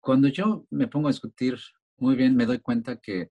cuando 0.00 0.28
yo 0.28 0.64
me 0.70 0.86
pongo 0.86 1.08
a 1.08 1.12
discutir 1.12 1.58
muy 1.98 2.14
bien, 2.14 2.36
me 2.36 2.46
doy 2.46 2.60
cuenta 2.60 2.96
que 2.96 3.30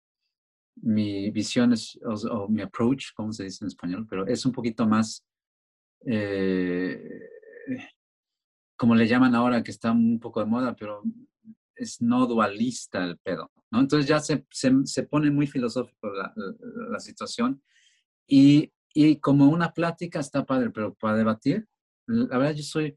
mi 0.76 1.32
visión 1.32 1.72
es, 1.74 1.98
o, 2.04 2.48
mi 2.50 2.62
approach, 2.62 3.14
como 3.14 3.32
se 3.32 3.46
dice 3.46 3.64
en 3.64 3.70
español, 3.70 4.06
pero 4.10 4.28
es 4.28 4.46
un 4.46 4.52
poquito 4.52 4.86
más, 4.86 5.26
eh, 6.06 7.30
como 8.76 8.96
le 8.96 9.08
llaman 9.08 9.34
ahora, 9.34 9.64
que 9.64 9.72
está 9.72 9.92
un 9.92 10.20
poco 10.20 10.42
de 10.42 10.48
moda, 10.48 10.76
pero 10.76 11.04
es 11.82 12.02
no 12.02 12.26
dualista 12.28 13.04
el 13.04 13.18
pedo, 13.18 13.52
¿no? 13.72 13.80
Entonces 13.80 14.08
ya 14.08 14.20
se, 14.20 14.46
se, 14.50 14.72
se 14.86 15.04
pone 15.04 15.32
muy 15.32 15.48
filosófico 15.48 16.10
la, 16.10 16.34
la, 16.36 17.00
situación 17.00 17.62
y, 18.28 18.72
y, 18.94 19.18
como 19.18 19.50
una 19.50 19.74
plática 19.74 20.20
está 20.20 20.46
padre, 20.46 20.70
pero 20.70 20.94
para 20.94 21.18
debatir, 21.18 21.68
la 22.08 22.38
verdad 22.38 22.56
yo 22.56 22.64
soy 22.64 22.96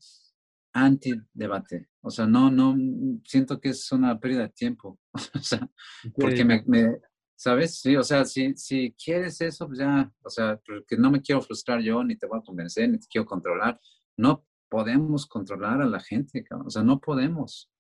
anti-debate, 0.73 1.88
o 2.01 2.11
sea, 2.11 2.27
no, 2.27 2.51
no, 2.51 2.77
siento 3.25 3.61
que 3.61 3.70
es 3.70 3.90
una 3.92 4.18
pérdida 4.18 4.42
de 4.42 4.49
tiempo, 4.51 4.99
o 5.35 5.38
sea, 5.38 5.70
porque 6.16 6.44
me, 6.44 6.62
me 6.66 6.99
¿Sabes? 7.37 7.81
Sí, 7.81 7.97
o 7.97 8.03
sea, 8.03 8.25
si, 8.25 8.55
si 8.57 8.94
quieres 8.94 9.40
eso, 9.40 9.66
pues 9.66 9.79
ya, 9.79 10.11
o 10.23 10.31
sea, 10.31 10.59
porque 10.64 10.97
no 10.97 11.11
me 11.11 11.20
quiero 11.20 11.42
frustrar 11.42 11.81
yo, 11.81 12.03
ni 12.05 12.16
te 12.16 12.27
voy 12.27 12.38
a 12.38 12.42
convencer, 12.42 12.88
ni 12.88 12.99
te 12.99 13.07
quiero 13.07 13.27
controlar. 13.27 13.79
No 14.16 14.47
podemos 14.70 15.27
controlar 15.27 15.83
a 15.83 15.87
la 15.87 16.01
gente, 16.01 16.44
o 16.64 16.70
sea, 16.70 16.83
no 16.83 17.01
podemos. 17.01 17.70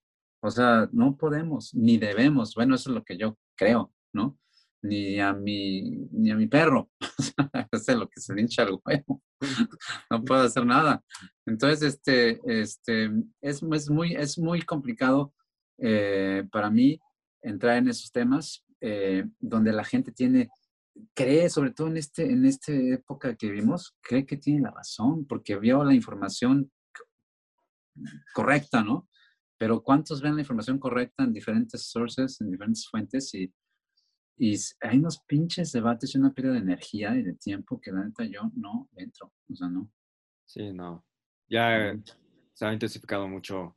O 0.44 0.50
sea, 0.50 0.86
no 0.92 1.16
podemos, 1.16 1.74
ni 1.74 1.96
debemos. 1.96 2.54
Bueno, 2.54 2.74
eso 2.74 2.90
es 2.90 2.94
lo 2.94 3.02
que 3.02 3.16
yo 3.16 3.38
creo, 3.56 3.94
¿no? 4.12 4.38
Ni 4.82 5.18
a 5.18 5.32
mi, 5.32 6.06
ni 6.12 6.30
a 6.32 6.36
mi 6.36 6.46
perro. 6.46 6.90
eso 7.72 7.92
es 7.92 7.96
lo 7.96 8.06
que 8.10 8.20
se 8.20 8.38
hincha 8.38 8.64
el 8.64 8.78
huevo. 8.84 9.22
no 10.10 10.22
puedo 10.22 10.42
hacer 10.42 10.66
nada. 10.66 11.02
Entonces, 11.46 11.94
este, 11.94 12.40
este, 12.44 13.10
es, 13.40 13.62
muy, 13.88 14.14
es 14.16 14.38
muy 14.38 14.60
complicado 14.60 15.32
eh, 15.78 16.46
para 16.52 16.68
mí 16.68 17.00
entrar 17.40 17.78
en 17.78 17.88
esos 17.88 18.12
temas 18.12 18.66
eh, 18.82 19.24
donde 19.40 19.72
la 19.72 19.82
gente 19.82 20.12
tiene, 20.12 20.50
cree, 21.14 21.48
sobre 21.48 21.70
todo 21.70 21.86
en, 21.86 21.96
este, 21.96 22.30
en 22.30 22.44
esta 22.44 22.70
época 22.70 23.34
que 23.34 23.50
vimos, 23.50 23.96
cree 24.02 24.26
que 24.26 24.36
tiene 24.36 24.60
la 24.60 24.72
razón, 24.72 25.24
porque 25.26 25.56
vio 25.56 25.82
la 25.84 25.94
información 25.94 26.70
correcta, 28.34 28.84
¿no? 28.84 29.08
Pero 29.58 29.82
¿cuántos 29.82 30.20
ven 30.20 30.34
la 30.34 30.40
información 30.40 30.78
correcta 30.78 31.24
en 31.24 31.32
diferentes 31.32 31.86
sources, 31.86 32.40
en 32.40 32.50
diferentes 32.50 32.88
fuentes? 32.88 33.32
Y, 33.34 33.52
y 34.38 34.56
hay 34.80 34.98
unos 34.98 35.20
pinches 35.26 35.72
debates 35.72 36.14
y 36.14 36.18
una 36.18 36.32
pérdida 36.32 36.54
de 36.54 36.60
energía 36.60 37.14
y 37.16 37.22
de 37.22 37.34
tiempo 37.34 37.80
que 37.80 37.92
la 37.92 38.04
neta 38.04 38.24
yo 38.24 38.50
no 38.54 38.88
entro, 38.96 39.32
o 39.50 39.54
sea, 39.54 39.68
no. 39.68 39.90
Sí, 40.44 40.72
no. 40.72 41.04
Ya 41.48 41.94
se 42.52 42.66
ha 42.66 42.72
intensificado 42.72 43.28
mucho 43.28 43.76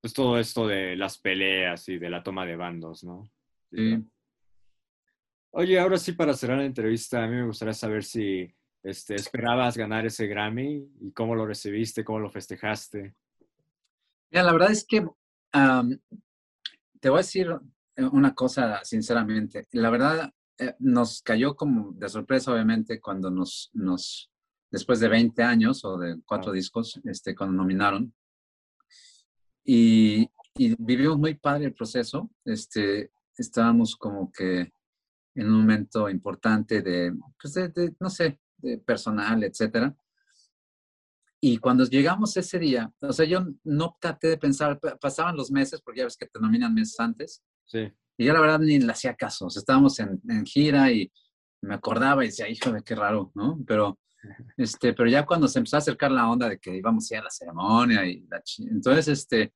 pues 0.00 0.14
todo 0.14 0.38
esto 0.38 0.66
de 0.66 0.96
las 0.96 1.18
peleas 1.18 1.88
y 1.88 1.98
de 1.98 2.08
la 2.08 2.22
toma 2.22 2.46
de 2.46 2.56
bandos, 2.56 3.04
¿no? 3.04 3.30
Sí. 3.70 4.02
Oye, 5.52 5.78
ahora 5.78 5.98
sí, 5.98 6.12
para 6.12 6.32
cerrar 6.32 6.58
la 6.58 6.64
entrevista, 6.64 7.22
a 7.22 7.26
mí 7.26 7.36
me 7.36 7.46
gustaría 7.46 7.74
saber 7.74 8.04
si 8.04 8.52
este, 8.82 9.16
esperabas 9.16 9.76
ganar 9.76 10.06
ese 10.06 10.26
Grammy 10.26 10.88
y 11.00 11.12
cómo 11.12 11.34
lo 11.34 11.44
recibiste, 11.44 12.04
cómo 12.04 12.20
lo 12.20 12.30
festejaste. 12.30 13.14
Mira, 14.30 14.44
la 14.44 14.52
verdad 14.52 14.70
es 14.70 14.84
que 14.84 15.04
te 17.00 17.08
voy 17.08 17.18
a 17.18 17.22
decir 17.22 17.48
eh, 17.96 18.04
una 18.04 18.34
cosa 18.34 18.80
sinceramente. 18.84 19.66
La 19.72 19.90
verdad, 19.90 20.32
eh, 20.58 20.74
nos 20.78 21.22
cayó 21.22 21.56
como 21.56 21.92
de 21.92 22.08
sorpresa, 22.08 22.52
obviamente, 22.52 23.00
cuando 23.00 23.30
nos, 23.30 23.70
nos 23.72 24.30
después 24.70 25.00
de 25.00 25.08
20 25.08 25.42
años 25.42 25.84
o 25.84 25.98
de 25.98 26.20
cuatro 26.24 26.52
discos, 26.52 27.00
este, 27.04 27.34
cuando 27.34 27.56
nominaron. 27.56 28.14
Y, 29.64 30.30
y, 30.54 30.74
vivimos 30.78 31.18
muy 31.18 31.34
padre 31.34 31.66
el 31.66 31.74
proceso. 31.74 32.30
Este, 32.44 33.10
estábamos 33.36 33.96
como 33.96 34.30
que 34.30 34.72
en 35.34 35.46
un 35.46 35.60
momento 35.60 36.08
importante 36.10 36.82
de, 36.82 37.14
pues 37.40 37.54
de, 37.54 37.94
no 37.98 38.10
sé, 38.10 38.38
de 38.58 38.78
personal, 38.78 39.42
etcétera. 39.42 39.96
Y 41.42 41.56
cuando 41.56 41.84
llegamos 41.84 42.36
ese 42.36 42.58
día, 42.58 42.92
o 43.00 43.12
sea, 43.12 43.24
yo 43.24 43.46
no 43.64 43.96
traté 43.98 44.28
de 44.28 44.36
pensar, 44.36 44.78
pasaban 45.00 45.36
los 45.36 45.50
meses, 45.50 45.80
porque 45.80 46.00
ya 46.00 46.04
ves 46.04 46.16
que 46.16 46.26
te 46.26 46.38
nominan 46.38 46.74
meses 46.74 47.00
antes. 47.00 47.42
Sí. 47.64 47.90
Y 48.18 48.26
yo 48.26 48.34
la 48.34 48.40
verdad 48.40 48.58
ni 48.58 48.78
le 48.78 48.92
hacía 48.92 49.14
caso. 49.14 49.46
O 49.46 49.50
sea, 49.50 49.60
estábamos 49.60 49.98
en, 50.00 50.20
en, 50.28 50.44
gira 50.44 50.92
y 50.92 51.10
me 51.62 51.74
acordaba 51.74 52.22
y 52.22 52.28
decía, 52.28 52.48
hijo 52.48 52.70
de 52.70 52.82
qué 52.82 52.94
raro, 52.94 53.32
¿no? 53.34 53.58
Pero, 53.66 53.98
este, 54.58 54.92
pero 54.92 55.08
ya 55.08 55.24
cuando 55.24 55.48
se 55.48 55.60
empezó 55.60 55.76
a 55.76 55.78
acercar 55.78 56.10
la 56.10 56.30
onda 56.30 56.46
de 56.46 56.58
que 56.58 56.76
íbamos 56.76 57.10
a 57.10 57.14
ir 57.14 57.20
a 57.20 57.24
la 57.24 57.30
ceremonia 57.30 58.04
y 58.04 58.26
la 58.28 58.42
entonces, 58.70 59.08
este, 59.08 59.54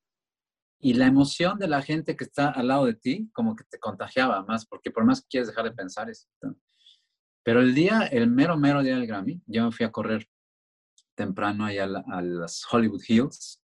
y 0.79 0.93
la 0.93 1.05
emoción 1.05 1.59
de 1.59 1.67
la 1.67 1.83
gente 1.83 2.15
que 2.15 2.23
está 2.23 2.49
al 2.49 2.67
lado 2.67 2.85
de 2.85 2.95
ti 2.95 3.29
como 3.33 3.55
que 3.55 3.63
te 3.63 3.77
contagiaba 3.77 4.43
más, 4.43 4.65
porque 4.65 4.89
por 4.89 5.05
más 5.05 5.21
que 5.21 5.27
quieres 5.29 5.49
dejar 5.49 5.65
de 5.65 5.71
pensar 5.71 6.09
eso. 6.09 6.27
Pero 7.43 7.61
el 7.61 7.75
día, 7.75 8.07
el 8.07 8.29
mero, 8.29 8.57
mero 8.57 8.81
día 8.81 8.95
del 8.95 9.05
Grammy, 9.05 9.41
yo 9.45 9.65
me 9.65 9.71
fui 9.71 9.85
a 9.85 9.91
correr 9.91 10.27
temprano 11.15 11.65
allá 11.65 11.85
a, 11.85 12.21
las 12.21 12.65
Hollywood 12.71 13.01
Hills. 13.07 13.61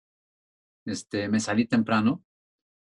Este, 0.86 1.28
me 1.28 1.40
salí 1.40 1.68
temprano 1.68 2.24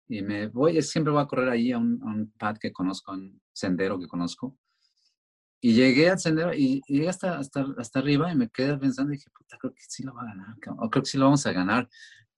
y 0.08 0.22
me 0.22 0.48
voy, 0.48 0.80
siempre 0.82 1.12
voy 1.12 1.22
a 1.22 1.26
correr 1.26 1.48
ahí 1.48 1.72
a 1.72 1.78
un, 1.78 2.02
un 2.02 2.32
pad 2.38 2.58
que 2.58 2.72
conozco, 2.72 3.12
un 3.12 3.40
sendero 3.52 3.98
que 3.98 4.06
conozco. 4.06 4.56
Y 5.60 5.74
llegué 5.74 6.10
al 6.10 6.18
sendero 6.18 6.52
y, 6.54 6.82
llegué 6.86 7.08
hasta, 7.08 7.38
hasta, 7.38 7.66
hasta 7.78 7.98
arriba 7.98 8.30
y 8.30 8.36
me 8.36 8.48
quedé 8.48 8.76
pensando 8.76 9.12
y 9.12 9.16
dije, 9.16 9.30
puta, 9.30 9.56
creo 9.58 9.72
que 9.72 9.82
sí 9.88 10.02
lo 10.02 10.14
va 10.14 10.22
a 10.22 10.26
ganar, 10.26 10.56
o 10.78 10.90
creo 10.90 11.02
que 11.02 11.10
sí 11.10 11.18
lo 11.18 11.24
vamos 11.24 11.46
a 11.46 11.52
ganar. 11.52 11.88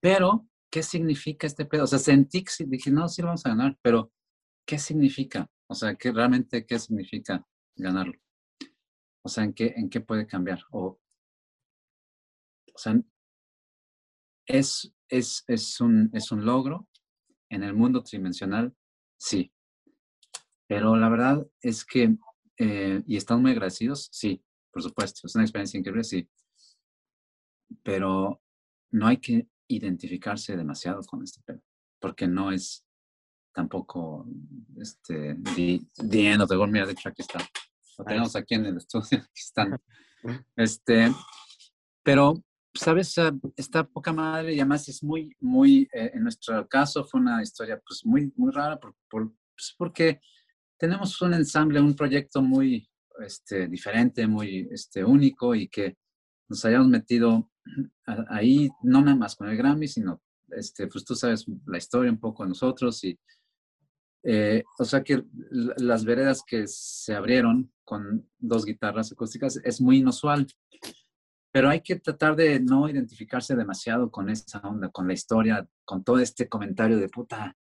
Pero 0.00 0.46
¿qué 0.70 0.82
significa 0.82 1.46
este 1.46 1.64
pedo? 1.64 1.84
O 1.84 1.86
sea, 1.86 1.98
sentí 1.98 2.44
que 2.44 2.64
dije, 2.66 2.90
no, 2.90 3.08
sí 3.08 3.22
lo 3.22 3.28
vamos 3.28 3.44
a 3.46 3.50
ganar, 3.50 3.78
pero 3.82 4.12
¿qué 4.66 4.78
significa? 4.78 5.50
O 5.66 5.74
sea, 5.74 5.94
¿qué 5.96 6.12
realmente 6.12 6.64
qué 6.64 6.78
significa 6.78 7.44
ganarlo? 7.76 8.18
O 9.22 9.28
sea, 9.28 9.44
¿en 9.44 9.52
qué, 9.52 9.74
en 9.76 9.90
qué 9.90 10.00
puede 10.00 10.26
cambiar? 10.26 10.60
O, 10.70 10.98
o 12.78 12.80
sea, 12.80 13.00
es, 14.46 14.94
es, 15.08 15.44
es, 15.48 15.80
un, 15.80 16.10
es 16.12 16.30
un 16.30 16.44
logro 16.44 16.88
en 17.50 17.64
el 17.64 17.74
mundo 17.74 18.04
tridimensional, 18.04 18.72
sí. 19.16 19.52
Pero 20.68 20.94
la 20.96 21.08
verdad 21.08 21.44
es 21.60 21.84
que, 21.84 22.16
eh, 22.56 23.02
y 23.04 23.16
están 23.16 23.42
muy 23.42 23.50
agradecidos, 23.50 24.08
sí, 24.12 24.44
por 24.70 24.82
supuesto, 24.84 25.26
es 25.26 25.34
una 25.34 25.42
experiencia 25.42 25.76
increíble, 25.76 26.04
sí. 26.04 26.30
Pero 27.82 28.40
no 28.92 29.08
hay 29.08 29.16
que 29.16 29.48
identificarse 29.66 30.56
demasiado 30.56 31.02
con 31.02 31.24
este 31.24 31.42
pelo, 31.42 31.62
porque 31.98 32.28
no 32.28 32.52
es 32.52 32.86
tampoco 33.52 34.24
este, 34.76 35.34
the, 35.56 35.80
the 36.08 36.30
end 36.30 36.42
of 36.42 36.48
the 36.48 36.56
world. 36.56 36.72
Mira, 36.72 36.86
de 36.86 36.92
hecho 36.92 37.08
aquí 37.08 37.22
está. 37.22 37.40
Lo 37.98 38.04
tenemos 38.04 38.36
aquí 38.36 38.54
en 38.54 38.66
el 38.66 38.76
estudio. 38.76 39.02
Aquí 39.18 39.40
están. 39.40 39.80
Este, 40.56 41.12
pero, 42.02 42.42
¿sabes? 42.74 43.14
Esta 43.56 43.84
poca 43.84 44.12
madre 44.12 44.54
y 44.54 44.60
además 44.60 44.88
es 44.88 45.02
muy, 45.02 45.34
muy, 45.40 45.88
eh, 45.92 46.12
en 46.14 46.22
nuestro 46.22 46.66
caso 46.68 47.04
fue 47.04 47.20
una 47.20 47.42
historia 47.42 47.80
pues 47.86 48.04
muy, 48.04 48.32
muy 48.36 48.52
rara 48.52 48.78
por, 48.78 48.94
por, 49.08 49.32
pues, 49.54 49.74
porque 49.76 50.20
tenemos 50.78 51.20
un 51.22 51.34
ensamble, 51.34 51.80
un 51.80 51.94
proyecto 51.94 52.40
muy 52.40 52.88
este, 53.20 53.66
diferente, 53.68 54.26
muy 54.26 54.68
este, 54.70 55.04
único 55.04 55.54
y 55.54 55.68
que 55.68 55.96
nos 56.48 56.64
hayamos 56.64 56.88
metido 56.88 57.50
ahí, 58.28 58.70
no 58.82 59.02
nada 59.02 59.16
más 59.16 59.36
con 59.36 59.48
el 59.48 59.56
Grammy, 59.56 59.88
sino, 59.88 60.22
este, 60.48 60.86
pues 60.86 61.04
tú 61.04 61.14
sabes 61.14 61.46
la 61.66 61.78
historia 61.78 62.10
un 62.10 62.20
poco 62.20 62.42
de 62.42 62.50
nosotros 62.50 63.02
y, 63.04 63.18
eh, 64.22 64.62
o 64.78 64.84
sea 64.84 65.02
que 65.02 65.24
las 65.76 66.04
veredas 66.04 66.42
que 66.46 66.66
se 66.66 67.14
abrieron 67.14 67.72
con 67.84 68.28
dos 68.38 68.64
guitarras 68.64 69.12
acústicas 69.12 69.60
es 69.62 69.80
muy 69.80 69.98
inusual, 69.98 70.46
pero 71.58 71.70
hay 71.70 71.80
que 71.80 71.96
tratar 71.96 72.36
de 72.36 72.60
no 72.60 72.88
identificarse 72.88 73.56
demasiado 73.56 74.12
con 74.12 74.30
esa 74.30 74.60
onda, 74.60 74.90
con 74.90 75.08
la 75.08 75.12
historia, 75.12 75.68
con 75.84 76.04
todo 76.04 76.20
este 76.20 76.48
comentario 76.48 76.98
de 76.98 77.08
puta, 77.08 77.56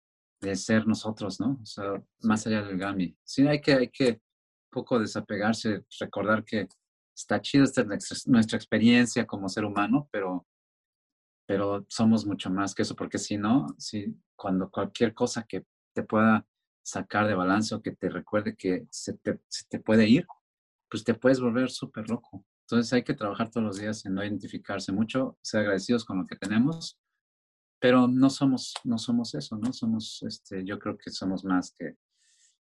de 0.40 0.56
ser 0.56 0.86
nosotros, 0.86 1.38
¿no? 1.38 1.58
O 1.62 1.66
sea, 1.66 2.02
más 2.22 2.46
allá 2.46 2.62
del 2.62 2.78
Grammy. 2.78 3.14
Sí, 3.22 3.46
hay 3.46 3.60
que, 3.60 3.74
hay 3.74 3.90
que 3.90 4.22
poco 4.70 4.98
desapegarse, 4.98 5.84
recordar 6.00 6.42
que 6.42 6.68
está 7.14 7.42
chido 7.42 7.64
esta 7.64 7.84
nuestra 7.84 8.56
experiencia 8.56 9.26
como 9.26 9.50
ser 9.50 9.66
humano, 9.66 10.08
pero, 10.10 10.46
pero 11.46 11.84
somos 11.90 12.24
mucho 12.24 12.48
más 12.48 12.74
que 12.74 12.84
eso, 12.84 12.96
porque 12.96 13.18
si 13.18 13.36
no, 13.36 13.66
si 13.76 14.16
cuando 14.34 14.70
cualquier 14.70 15.12
cosa 15.12 15.44
que 15.46 15.66
te 15.92 16.02
pueda 16.02 16.46
sacar 16.82 17.26
de 17.26 17.34
balance 17.34 17.74
o 17.74 17.82
que 17.82 17.92
te 17.92 18.08
recuerde 18.08 18.56
que 18.56 18.86
se 18.90 19.18
te, 19.18 19.38
se 19.48 19.66
te 19.68 19.80
puede 19.80 20.08
ir, 20.08 20.26
pues 20.88 21.04
te 21.04 21.12
puedes 21.12 21.40
volver 21.40 21.70
súper 21.70 22.08
loco. 22.08 22.46
Entonces 22.72 22.94
hay 22.94 23.02
que 23.04 23.12
trabajar 23.12 23.50
todos 23.50 23.66
los 23.66 23.76
días 23.78 24.06
en 24.06 24.14
no 24.14 24.24
identificarse 24.24 24.92
mucho, 24.92 25.36
ser 25.42 25.60
agradecidos 25.60 26.06
con 26.06 26.16
lo 26.16 26.26
que 26.26 26.36
tenemos, 26.36 26.98
pero 27.78 28.08
no 28.08 28.30
somos, 28.30 28.72
no 28.84 28.96
somos 28.96 29.34
eso, 29.34 29.58
¿no? 29.58 29.74
Somos, 29.74 30.22
este, 30.22 30.64
yo 30.64 30.78
creo 30.78 30.96
que 30.96 31.10
somos 31.10 31.44
más 31.44 31.70
que 31.78 31.96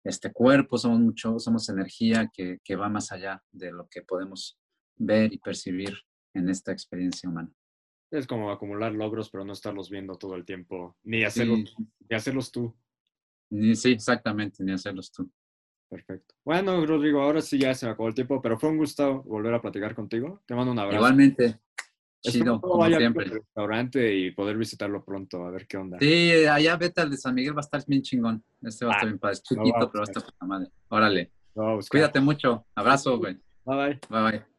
este 0.04 0.32
cuerpo, 0.32 0.78
somos 0.78 1.00
mucho, 1.00 1.40
somos 1.40 1.68
energía 1.70 2.30
que, 2.32 2.60
que 2.62 2.76
va 2.76 2.88
más 2.88 3.10
allá 3.10 3.42
de 3.50 3.72
lo 3.72 3.88
que 3.88 4.02
podemos 4.02 4.60
ver 4.94 5.32
y 5.32 5.38
percibir 5.38 5.92
en 6.34 6.50
esta 6.50 6.70
experiencia 6.70 7.28
humana. 7.28 7.50
Es 8.12 8.28
como 8.28 8.52
acumular 8.52 8.92
logros, 8.92 9.28
pero 9.28 9.44
no 9.44 9.54
estarlos 9.54 9.90
viendo 9.90 10.14
todo 10.14 10.36
el 10.36 10.44
tiempo, 10.44 10.96
ni 11.02 11.24
hacerlos, 11.24 11.74
Sí, 11.76 11.84
ni 12.08 12.16
hacerlos 12.16 12.52
tú. 12.52 12.72
ni- 13.50 13.74
sí, 13.74 13.90
exactamente, 13.90 14.62
ni 14.62 14.70
hacerlos 14.70 15.10
tú. 15.10 15.28
Perfecto. 15.88 16.34
Bueno, 16.44 16.84
Rodrigo, 16.84 17.22
ahora 17.22 17.40
sí 17.40 17.58
ya 17.58 17.74
se 17.74 17.86
me 17.86 17.92
acabó 17.92 18.08
el 18.08 18.14
tiempo, 18.14 18.42
pero 18.42 18.58
fue 18.58 18.70
un 18.70 18.76
gusto 18.78 19.22
volver 19.22 19.54
a 19.54 19.60
platicar 19.62 19.94
contigo. 19.94 20.42
Te 20.46 20.54
mando 20.54 20.72
un 20.72 20.78
abrazo. 20.78 20.96
Igualmente, 20.96 21.60
chido, 22.22 22.60
como 22.60 22.78
vaya 22.78 22.98
siempre. 22.98 23.24
restaurante 23.26 24.14
y 24.16 24.32
poder 24.32 24.56
visitarlo 24.56 25.04
pronto, 25.04 25.44
a 25.44 25.50
ver 25.50 25.66
qué 25.66 25.76
onda. 25.76 25.98
Sí, 26.00 26.32
allá 26.50 26.76
vete 26.76 27.00
al 27.00 27.10
de 27.10 27.16
San 27.16 27.34
Miguel, 27.34 27.54
va 27.54 27.60
a 27.60 27.60
estar 27.60 27.84
bien 27.86 28.02
chingón. 28.02 28.42
Este 28.62 28.84
va 28.84 28.92
a 28.92 28.94
Ah, 28.94 28.96
estar 28.98 29.08
bien 29.08 29.18
padre. 29.18 29.32
Es 29.34 29.42
chiquito, 29.42 29.90
pero 29.92 29.92
va 29.92 30.00
a 30.00 30.04
estar 30.04 30.24
puta 30.24 30.46
madre. 30.46 30.70
Órale, 30.88 31.32
cuídate 31.88 32.20
mucho. 32.20 32.66
Abrazo, 32.74 33.18
güey. 33.18 33.38
Bye 33.64 33.76
bye. 33.76 34.00
Bye 34.10 34.30
bye. 34.32 34.55